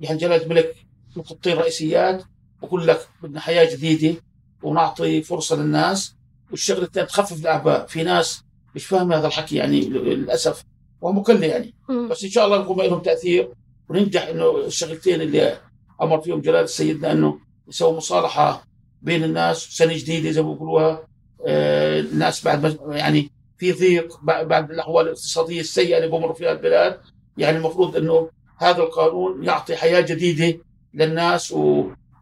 يعني 0.00 0.18
جلالة 0.18 0.44
الملك 0.44 0.74
في 1.14 1.22
خطين 1.22 1.56
رئيسيات 1.56 2.24
بقول 2.62 2.86
لك 2.86 3.08
بدنا 3.22 3.40
حياة 3.40 3.74
جديدة 3.76 4.20
ونعطي 4.62 5.22
فرصة 5.22 5.56
للناس 5.56 6.14
والشغلة 6.50 6.82
الثانية 6.84 7.08
تخفف 7.08 7.40
الأعباء. 7.40 7.86
في 7.86 8.02
ناس 8.02 8.42
مش 8.74 8.86
فاهمة 8.86 9.16
هذا 9.16 9.26
الحكي 9.26 9.56
يعني 9.56 9.80
للأسف. 9.80 10.64
مكلف 11.02 11.42
يعني. 11.42 11.74
مم. 11.88 12.08
بس 12.08 12.24
إن 12.24 12.30
شاء 12.30 12.46
الله 12.46 12.60
يكون 12.60 12.86
لهم 12.86 12.98
تأثير 12.98 13.48
وننجح 13.88 14.26
إنه 14.26 14.56
الشغلتين 14.56 15.20
اللي 15.20 15.58
أمر 16.02 16.20
فيهم 16.20 16.40
جلاله 16.40 16.66
سيدنا 16.66 17.12
إنه 17.12 17.38
يسوي 17.68 17.96
مصالحة 17.96 18.64
بين 19.02 19.24
الناس 19.24 19.56
سنة 19.56 19.92
جديدة 19.96 20.30
زي 20.30 20.42
ما 20.42 20.52
بيقولوها. 20.52 21.08
آه، 21.46 22.00
الناس 22.00 22.44
بعد 22.44 22.66
ما 22.66 22.96
يعني 22.96 23.30
في 23.58 23.72
ضيق 23.72 24.20
بعد 24.22 24.48
بعد 24.48 24.70
الأحوال 24.70 25.04
الاقتصادية 25.04 25.60
السيئة 25.60 25.96
اللي 25.96 26.08
بمر 26.08 26.34
فيها 26.34 26.52
البلاد. 26.52 27.00
يعني 27.36 27.56
المفروض 27.56 27.96
إنه 27.96 28.30
هذا 28.58 28.82
القانون 28.82 29.44
يعطي 29.44 29.76
حياة 29.76 30.00
جديدة 30.00 30.58
للناس 30.94 31.54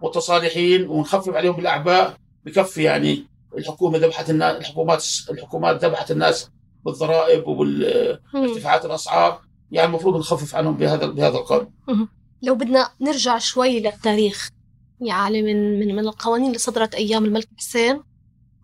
ومتصالحين 0.00 0.88
ونخفف 0.88 1.34
عليهم 1.34 1.60
الأعباء 1.60 2.16
بكفي 2.44 2.82
يعني 2.82 3.24
الحكومة 3.58 3.98
ذبحت 3.98 4.30
الناس 4.30 4.56
الحكومات 4.56 5.04
الحكومات 5.30 5.84
ذبحت 5.84 6.10
الناس 6.10 6.50
بالضرائب 6.86 7.48
وبالارتفاعات 7.48 8.84
الأسعار. 8.84 9.40
يعني 9.70 9.88
المفروض 9.88 10.16
نخفف 10.16 10.54
عنهم 10.54 10.76
بهذا 10.76 11.06
بهذا 11.06 11.38
القانون. 11.38 11.72
لو 12.42 12.54
بدنا 12.54 12.88
نرجع 13.00 13.38
شوي 13.38 13.80
للتاريخ 13.80 14.48
يعني 15.00 15.42
من 15.42 15.80
من 15.80 15.94
من 15.96 15.98
القوانين 16.08 16.46
اللي 16.46 16.58
صدرت 16.58 16.94
أيام 16.94 17.24
الملك 17.24 17.48
حسين 17.58 18.02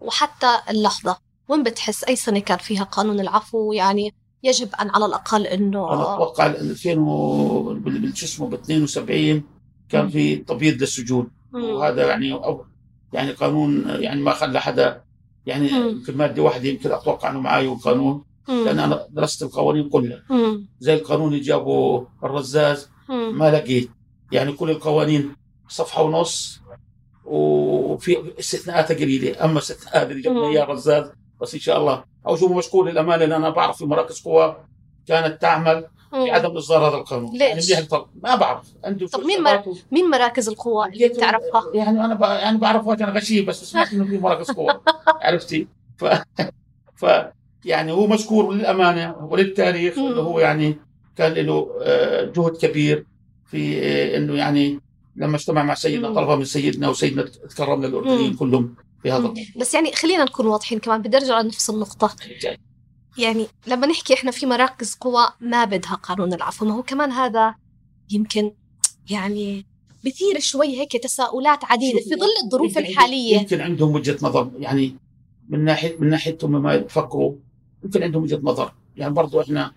وحتى 0.01 0.59
اللحظة. 0.71 1.17
وين 1.49 1.63
بتحس؟ 1.63 2.05
أي 2.05 2.17
سنة 2.17 2.39
كان 2.39 2.59
فيها 2.59 2.85
قانون 2.85 3.21
العفو؟ 3.21 3.73
يعني 3.73 4.15
يجب 4.43 4.69
أن 4.81 4.91
على 4.91 5.07
الأقل 5.07 5.47
إنه 5.47 5.93
أنا 5.95 6.15
أتوقع 6.15 6.47
2000 6.47 6.99
و- 6.99 7.81
شو 8.15 8.27
اسمه 8.27 8.47
ب 8.49 8.55
72 8.55 9.43
كان 9.89 10.09
في 10.09 10.37
تبييض 10.37 10.81
للسجون. 10.81 11.31
وهذا 11.55 12.07
يعني 12.09 12.33
أو 12.33 12.65
يعني 13.13 13.33
قانون 13.33 13.85
يعني 13.89 14.21
ما 14.21 14.33
خلى 14.33 14.61
حدا 14.61 15.03
يعني 15.47 15.73
مم. 15.73 15.89
يمكن 15.89 16.17
ماده 16.17 16.43
واحدة 16.43 16.69
يمكن 16.69 16.93
أتوقع 16.93 17.31
إنه 17.31 17.41
معي 17.41 17.67
والقانون 17.67 18.25
مم. 18.49 18.65
لأن 18.65 18.79
أنا 18.79 19.07
درست 19.11 19.43
القوانين 19.43 19.89
كلها. 19.89 20.23
زي 20.81 20.95
القانون 20.95 21.29
اللي 21.33 21.41
جابه 21.45 22.07
الرزاز 22.25 22.89
مم. 23.09 23.39
ما 23.39 23.51
لقيت 23.51 23.91
يعني 24.33 24.53
كل 24.53 24.71
القوانين 24.71 25.37
صفحة 25.69 26.03
ونص 26.03 26.61
وفي 27.25 28.33
استثناءات 28.39 28.93
قليله 28.93 29.45
أما 29.45 29.59
استثناءات 29.59 30.11
اللي 30.11 30.23
جبنا 30.23 30.39
مم. 30.41 30.45
إياه 30.51 30.65
الرزاز 30.65 31.11
بس 31.41 31.55
إن 31.55 31.61
شاء 31.61 31.79
الله 31.81 32.05
أو 32.27 32.37
شو 32.37 32.55
مشكور 32.55 32.91
للأمانة 32.91 33.25
لأن 33.25 33.33
أنا 33.33 33.51
بعرف 33.51 33.77
في 33.79 33.85
مراكز 33.85 34.21
قوى 34.21 34.57
كانت 35.07 35.43
تعمل. 35.43 35.85
بعدم 36.13 36.57
إصدار 36.57 36.89
هذا 36.89 36.97
القانون 36.97 37.33
ليش؟ 37.33 37.41
يعني 37.41 37.61
منيح 37.61 37.79
الطلب. 37.79 38.07
ما 38.23 38.37
بعرف 38.37 38.67
عنده 38.85 39.07
طب 39.07 39.21
مين 39.21 39.43
مر... 39.43 39.63
مين 39.93 40.11
مراكز 40.11 40.49
القوى 40.49 40.89
اللي 40.89 41.09
بتعرفها؟ 41.09 41.65
يعني 41.75 42.05
أنا 42.05 42.15
ب... 42.15 42.23
يعني 42.23 42.59
بعرف 42.59 42.87
وقت 42.87 43.03
أنا 43.03 43.13
غشيم 43.13 43.45
بس 43.45 43.65
سمعت 43.65 43.93
إنه 43.93 44.05
في 44.05 44.19
مراكز 44.19 44.51
قوى 44.51 44.81
عرفتي 45.27 45.69
ف... 45.97 46.05
ف 46.97 47.07
يعني 47.65 47.93
هو 47.93 48.07
مشكور 48.07 48.55
للأمانة 48.55 49.17
وللتاريخ 49.31 49.99
إنه 49.99 50.21
هو 50.21 50.41
يعني 50.41 50.79
كان 51.17 51.33
له 51.33 51.71
آه، 51.83 52.25
جهد 52.25 52.57
كبير 52.57 53.07
في 53.47 53.79
آه، 53.79 54.17
إنه 54.17 54.35
يعني 54.35 54.81
لما 55.17 55.37
اجتمع 55.37 55.63
مع 55.63 55.75
سيدنا. 55.75 56.15
طلبها 56.15 56.37
من 56.37 56.45
سيدنا 56.45 56.89
وسيدنا 56.89 57.23
تكرمنا 57.23 57.87
الأردنيين. 57.87 58.35
كلهم 58.35 58.75
في 59.03 59.11
هذا 59.11 59.35
بس 59.57 59.75
يعني 59.75 59.93
خلينا 59.93 60.25
نكون 60.25 60.47
واضحين 60.47 60.79
كمان 60.79 61.03
بدي 61.03 61.17
أرجع 61.17 61.41
لنفس 61.41 61.71
النقطة 61.71 62.17
يعني 63.19 63.47
لما 63.67 63.87
نحكي 63.87 64.15
إحنا 64.15 64.31
في 64.31 64.47
مراكز 64.47 64.95
قوى 64.95 65.29
ما 65.41 65.65
بدها 65.65 65.95
قانون 65.95 66.33
العفو 66.33 66.67
ما 66.67 66.75
هو 66.75 66.83
كمان 66.83 67.13
هذا 67.13 67.55
يمكن 68.11 68.53
يعني 69.11 69.67
بثير 70.05 70.41
شوي 70.41 70.81
هيك 70.81 70.93
تساؤلات 70.93 71.65
عديدة 71.65 71.99
في 72.01 72.11
ظل 72.11 72.45
الظروف 72.45 72.79
الحالية. 72.79 73.37
يمكن 73.37 73.61
عندهم 73.61 73.95
وجهة 73.95 74.19
نظر 74.23 74.51
يعني 74.59 74.97
من 75.49 75.65
ناحيه 75.65 75.97
من 75.99 76.11
ناحيتهم 76.11 76.63
ما 76.63 76.75
يفكروا 76.75 77.35
يمكن 77.85 78.03
عندهم 78.03 78.23
وجهة 78.23 78.41
نظر. 78.43 78.73
يعني 78.97 79.15
برضو 79.15 79.41
إحنا 79.41 79.73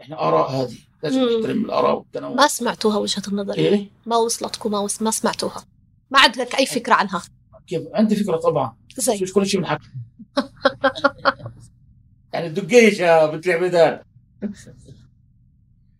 إحنا 0.00 0.28
آراء 0.28 0.50
هذه. 0.50 0.76
لازم. 1.02 1.20
نحترم 1.20 1.64
الآراء 1.64 1.96
والتنوع. 1.96 2.30
ما 2.30 2.46
سمعتوها 2.46 2.96
وجهة 2.96 3.22
النظر. 3.28 3.54
إيه؟ 3.54 3.90
ما 4.06 4.16
وصلتكم 4.16 4.70
ما, 4.70 4.78
وص... 4.78 5.02
ما 5.02 5.10
سمعتوها. 5.10 5.64
ما 6.10 6.20
عندك 6.20 6.54
أي 6.54 6.66
فكرة 6.66 6.94
عنها. 6.94 7.22
كيف؟ 7.66 7.82
عندي 7.94 8.16
فكرة 8.16 8.36
طبعا. 8.36 8.76
زي 8.96 9.18
مش 9.22 9.32
كل 9.32 9.46
شيء 9.46 9.60
بنحكي 9.60 9.88
يعني 12.34 12.46
الدقيش 12.46 12.98
يا 12.98 13.26
بنت 13.26 13.46
العبيدان 13.46 14.00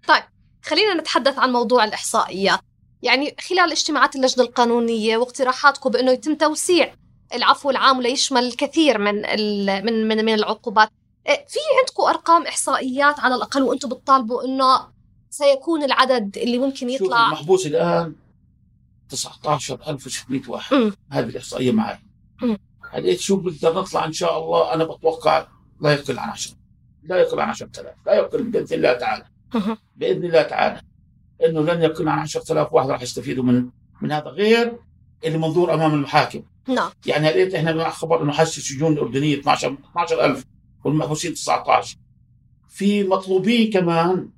طيب 0.09 0.23
خلينا 0.63 0.95
نتحدث 0.95 1.39
عن 1.39 1.53
موضوع 1.53 1.85
الإحصائيات. 1.85 2.61
يعني 3.03 3.37
خلال 3.49 3.73
اجتماعات 3.73 4.17
اللجنة 4.17 4.45
القانونية 4.45 5.17
واقتراحاتكم 5.17 5.91
بأنه 5.91 6.13
يتم 6.13 6.35
توسيع 6.35 6.95
العفو 7.35 7.71
العام 7.71 8.03
ليشمل 8.03 8.45
الكثير 8.45 8.99
من 8.99 9.15
من 9.85 10.09
من, 10.09 10.25
من 10.25 10.35
العقوبات. 10.35 10.89
إيه، 11.27 11.47
في 11.49 11.59
عندكم 11.81 12.03
أرقام 12.03 12.47
إحصائيات 12.47 13.21
على 13.21 13.35
الأقل 13.35 13.63
وأنتم 13.63 13.89
بتطالبوا 13.89 14.45
إنه 14.45 14.89
سيكون 15.31 15.83
العدد 15.83 16.39
اللي 16.39 16.59
ممكن 16.59 16.91
يطلع؟ 16.91 17.27
المحبوس 17.27 17.67
الآن 17.67 18.15
19600 19.09 20.43
واحد. 20.49 20.93
هذه 21.11 21.25
الإحصائية 21.25 21.73
معي. 21.73 21.99
هل 22.91 23.21
شو 23.21 23.37
بنقدر 23.37 23.81
نطلع 23.81 24.05
إن 24.05 24.13
شاء 24.13 24.39
الله 24.39 24.75
أنا 24.75 24.85
بتوقع 24.85 25.47
لا 25.81 25.93
يقل 25.93 26.19
عن 26.19 26.29
10 26.29 26.57
لا 27.03 27.17
يقل 27.17 27.41
عن 27.41 27.49
10000 27.49 27.87
لا 28.07 28.15
يقل 28.15 28.43
بإذن 28.43 28.77
الله 28.77 28.93
تعالى. 28.93 29.25
بإذن 29.97 30.25
الله 30.25 30.43
تعالى. 30.43 30.81
إنه 31.47 31.61
لن 31.61 31.83
يقل 31.83 32.09
عن 32.09 32.19
10000 32.19 32.73
واحد 32.73 32.91
راح 32.91 33.03
يستفيدوا 33.03 33.45
من 33.45 33.69
من 34.03 34.13
هذا 34.13 34.27
غير 34.27 34.79
اللي 35.25 35.39
منظور 35.39 35.75
أمام 35.75 35.95
المحاكم. 35.95 36.43
نعم. 36.69 36.91
يعني 37.07 37.29
لقيت 37.29 37.55
إحنا 37.55 37.91
خبر 37.91 38.23
إنه 38.23 38.33
حس 38.33 38.59
السجون 38.59 38.93
الاردنيه 38.93 39.39
12 39.39 39.77
12000 39.91 40.45
والمحبوسين 40.85 41.35
19 41.35 41.97
في 42.69 43.05
مطلوبين 43.05 43.73
كمان. 43.73 44.29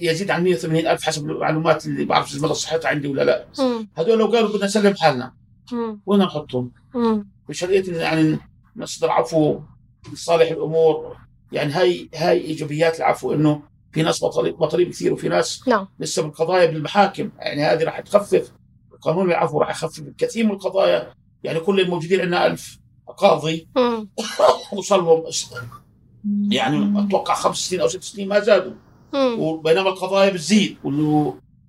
يزيد 0.00 0.30
عن 0.30 0.44
180 0.44 0.86
ألف 0.86 1.04
حسب 1.04 1.30
المعلومات 1.30 1.86
اللي 1.86 2.04
بعرف 2.04 2.42
مدى 2.42 2.54
صحتها 2.54 2.88
عندي 2.88 3.08
ولا 3.08 3.22
لا. 3.24 3.46
هذول 3.94 4.18
لو 4.18 4.26
قالوا 4.26 4.48
بدنا 4.48 4.64
نسلم 4.64 4.94
حالنا. 4.94 5.32
وين 6.06 6.20
نحطهم؟ 6.20 6.72
مش 7.48 7.64
لقيت 7.64 7.88
يعني 7.88 8.38
نصدر 8.76 9.10
عفو 9.10 9.60
لصالح 10.12 10.50
الأمور. 10.50 11.16
يعني 11.52 11.72
هاي 11.72 12.08
هاي 12.14 12.40
إيجابيات 12.40 12.98
العفو 12.98 13.32
إنه 13.32 13.62
في 13.92 14.02
ناس 14.02 14.22
مطالب 14.22 14.62
مطالب 14.62 14.88
كثير 14.88 15.12
وفي 15.12 15.28
ناس 15.28 15.68
نعم. 15.68 15.88
لسه 16.00 16.22
بالقضايا 16.22 16.66
بالمحاكم. 16.66 17.30
يعني 17.38 17.62
هذه 17.62 17.84
راح 17.84 18.00
تخفف. 18.00 18.52
قانون 19.00 19.30
العفو 19.30 19.58
راح 19.58 19.70
يخفف 19.70 20.04
كثير 20.18 20.44
من 20.44 20.50
القضايا. 20.50 21.12
يعني 21.44 21.60
كل 21.60 21.80
الموجودين 21.80 22.20
عندنا 22.20 22.46
ألف 22.46 22.78
قاضي 23.16 23.68
وصل 24.72 25.04
لهم 25.04 25.24
يعني 26.50 27.00
أتوقع 27.00 27.34
خمس 27.34 27.56
سنين 27.56 27.80
أو 27.80 27.88
ست 27.88 28.02
سنين 28.02 28.28
ما 28.28 28.40
زادوا. 28.40 28.72
وبينما 29.14 29.88
القضايا 29.88 30.30
بتزيد 30.30 30.76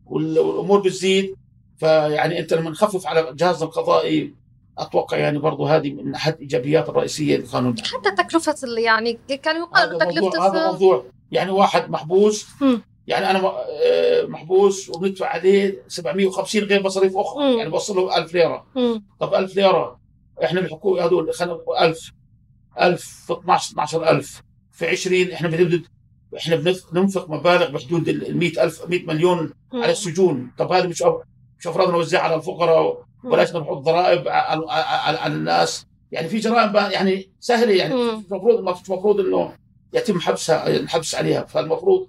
والأمور 0.06 0.80
بتزيد. 0.80 1.36
فيعني 1.80 2.40
أنت 2.40 2.54
لما 2.54 2.70
نخفف 2.70 3.08
على 3.08 3.34
جهازنا 3.34 3.64
القضائي 3.64 4.34
أتوقع 4.82 5.18
يعني 5.18 5.40
برضه 5.40 5.76
هذه 5.76 5.94
من 5.94 6.16
أحد 6.16 6.34
الايجابيات 6.34 6.90
الرئيسية 6.90 7.38
للقانون 7.38 7.76
حتى 7.80 8.24
تكلفة 8.24 8.56
يعني 8.78 9.20
كان 9.44 9.56
يقال 9.62 9.98
تكلفة 9.98 10.48
هذا 10.48 10.72
موضوع 10.72 11.06
يعني 11.32 11.52
واحد 11.52 11.90
محبوس. 11.90 12.48
يعني 13.08 13.30
أنا 13.30 13.40
آه، 13.48 14.26
محبوس 14.26 14.90
وبندفع 14.90 15.26
عليه 15.28 15.84
750 15.88 16.64
غير 16.64 16.84
مصاريف 16.84 17.18
أخرى. 17.18 17.44
مم. 17.52 17.58
يعني 17.58 17.70
بوصل 17.70 17.96
له 17.96 18.18
1000 18.18 18.34
ليرة. 18.34 18.66
مم. 18.76 19.04
طب 19.20 19.34
1000 19.34 19.56
ليرة 19.56 20.00
إحنا 20.44 20.60
الحكومة 20.60 21.06
هذول 21.06 21.30
1000 21.82 22.12
1000 22.82 23.02
في 23.28 23.34
12 23.34 23.72
12000 23.72 24.42
في 24.72 24.88
20 24.88 25.32
إحنا 25.32 25.48
بنبدأ 25.48 25.82
إحنا 26.38 26.56
بننفق 26.92 27.30
مبالغ 27.30 27.72
بحدود 27.72 28.10
ال 28.10 28.38
100000 28.38 28.90
100 28.90 29.06
مليون. 29.06 29.54
على 29.74 29.92
السجون. 29.92 30.52
طب 30.58 30.72
هذا 30.72 30.88
مش 30.88 31.04
مش 31.60 31.68
أفراد 31.68 31.90
نوزعها 31.90 32.22
على 32.22 32.36
الفقراء 32.36 33.04
ولاش 33.24 33.56
نحط 33.56 33.78
ضرائب 33.78 34.28
على, 34.28 35.28
الناس. 35.28 35.86
يعني 36.12 36.28
في 36.28 36.38
جرائم 36.38 36.76
يعني 36.76 37.30
سهلة 37.40 37.74
يعني 37.74 37.94
المفروض 37.94 38.58
المفروض 38.58 39.20
إنه 39.20 39.54
يتم 39.94 40.20
حبسها 40.20 40.68
الحبس 40.68 41.16
عليها. 41.16 41.46
فالمفروض 41.46 42.08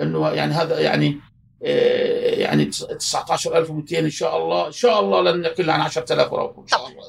إنه 0.00 0.28
يعني 0.28 0.52
هذا 0.52 0.80
يعني 0.80 1.20
آه، 1.64 2.34
يعني 2.34 2.64
19200 2.64 3.98
إن 3.98 4.10
شاء 4.10 4.36
الله. 4.36 4.66
إن 4.66 4.72
شاء 4.72 5.00
الله 5.00 5.22
لن 5.22 5.44
يقل 5.44 5.70
عن 5.70 5.80
10000 5.80 6.34
إن 6.34 6.66
شاء 6.66 6.86
الله. 6.86 7.04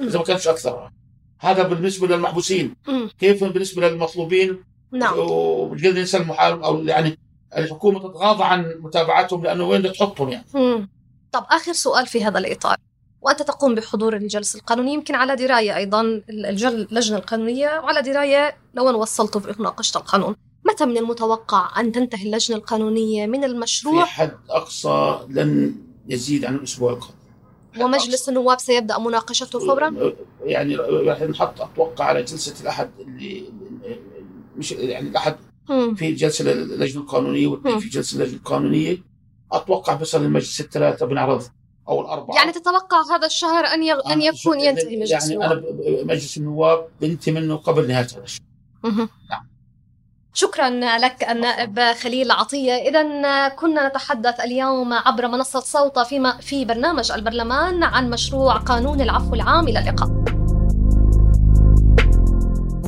إذا 0.00 0.18
ما 0.18 0.24
كانش 0.24 0.48
أكثر. 0.48 0.90
هذا 1.38 1.62
بالنسبة 1.62 2.06
للمحبوسين. 2.06 2.74
كيف 3.20 3.44
بالنسبة 3.44 3.88
للمطلوبين؟ 3.88 4.64
نعم. 4.92 5.14
قادر 5.14 5.92
ننسى 5.92 6.16
المحارب 6.16 6.62
أو 6.62 6.84
يعني 6.84 7.18
الحكومة 7.56 7.98
تتغاضى 7.98 8.44
عن 8.44 8.74
متابعتهم 8.80 9.44
لأنه 9.44 9.64
وين 9.64 9.92
تحطهم 9.92 10.28
يعني. 10.28 10.44
طب 11.32 11.44
آخر 11.50 11.72
سؤال 11.72 12.06
في 12.06 12.24
هذا 12.24 12.38
الإطار. 12.38 12.76
وأنت 13.20 13.42
تقوم 13.42 13.74
بحضور 13.74 14.16
الجلسه 14.16 14.58
القانونيه 14.58 14.94
يمكن 14.94 15.14
على 15.14 15.36
دراية 15.36 15.76
أيضا 15.76 16.00
اللجنة 16.28 17.18
القانونية 17.18 17.66
وعلى 17.66 18.02
دراية 18.02 18.56
لوين 18.74 18.94
وصلتوا 18.94 19.40
في 19.40 19.54
مناقشه 19.58 19.98
القانون. 19.98 20.36
متى 20.64 20.86
من 20.86 20.96
المتوقع 20.96 21.80
أن 21.80 21.92
تنتهي 21.92 22.22
اللجنة 22.22 22.56
القانونية 22.56 23.26
من 23.26 23.44
المشروع؟ 23.44 24.04
في 24.04 24.10
حد 24.10 24.36
أقصى 24.50 25.18
لن 25.28 25.74
يزيد 26.08 26.44
عن 26.44 26.54
الأسبوع 26.54 26.92
القادم 26.92 27.14
ومجلس 27.80 28.28
النواب 28.28 28.60
سيبدأ 28.60 28.98
مناقشته 28.98 29.58
فورا؟ 29.58 30.14
يعني 30.44 30.76
راح 30.76 31.22
نحط 31.22 31.60
أتوقع 31.60 32.04
على 32.04 32.22
جلسة 32.22 32.62
الأحد 32.62 32.90
اللي 33.00 33.44
مش 34.56 34.72
يعني 34.72 35.08
الأحد 35.08 35.36
في 35.96 36.12
جلسة 36.12 36.52
اللجنة 36.52 37.02
القانونية 37.02 37.46
واثنين 37.46 37.78
في 37.78 37.88
جلسة 37.88 38.16
اللجنة 38.16 38.36
القانونية. 38.36 39.11
أتوقع 39.52 39.94
بيصل 39.94 40.22
المجلس 40.22 40.60
الثلاثة 40.60 41.06
بنعرض 41.06 41.42
أو 41.88 42.00
الأربعة. 42.00 42.36
يعني 42.36 42.52
تتوقع 42.52 43.16
هذا 43.16 43.26
الشهر 43.26 43.64
أن 43.64 43.82
يغ... 43.82 44.12
أن 44.12 44.22
يكون 44.22 44.60
ينتهي 44.60 44.96
مجلس 44.96 45.10
يعني 45.10 45.34
النواب؟ 45.34 45.64
يعني 45.64 46.02
أنا 46.02 46.04
مجلس 46.04 46.36
النواب 46.36 46.86
بنتهي 47.00 47.32
منه 47.32 47.56
قبل 47.56 47.88
نهاية 47.88 48.06
هذا 48.06 48.22
الشهر. 48.22 48.42
نعم. 49.30 49.48
شكرا 50.34 50.70
لك 50.98 51.30
النائب 51.30 51.80
خليل 51.80 52.30
عطية. 52.30 52.72
إذا 52.72 53.48
كنا 53.48 53.88
نتحدث 53.88 54.40
اليوم 54.40 54.92
عبر 54.92 55.28
منصة 55.28 55.60
صوت 55.60 55.98
في, 55.98 56.32
في 56.40 56.64
برنامج 56.64 57.12
البرلمان 57.12 57.82
عن 57.82 58.10
مشروع 58.10 58.56
قانون 58.56 59.00
العفو 59.00 59.34
العام 59.34 59.68
إلى 59.68 59.78
اللقاء. 59.78 60.08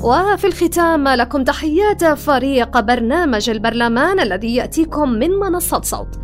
وفي 0.03 0.47
الختام 0.47 1.09
لكم 1.09 1.45
تحيات 1.45 2.05
فريق 2.05 2.81
برنامج 2.81 3.51
البرلمان 3.51 4.21
الذي 4.21 4.55
يأتيكم 4.55 5.09
من 5.09 5.31
منصة 5.31 5.81
صوت. 5.81 6.24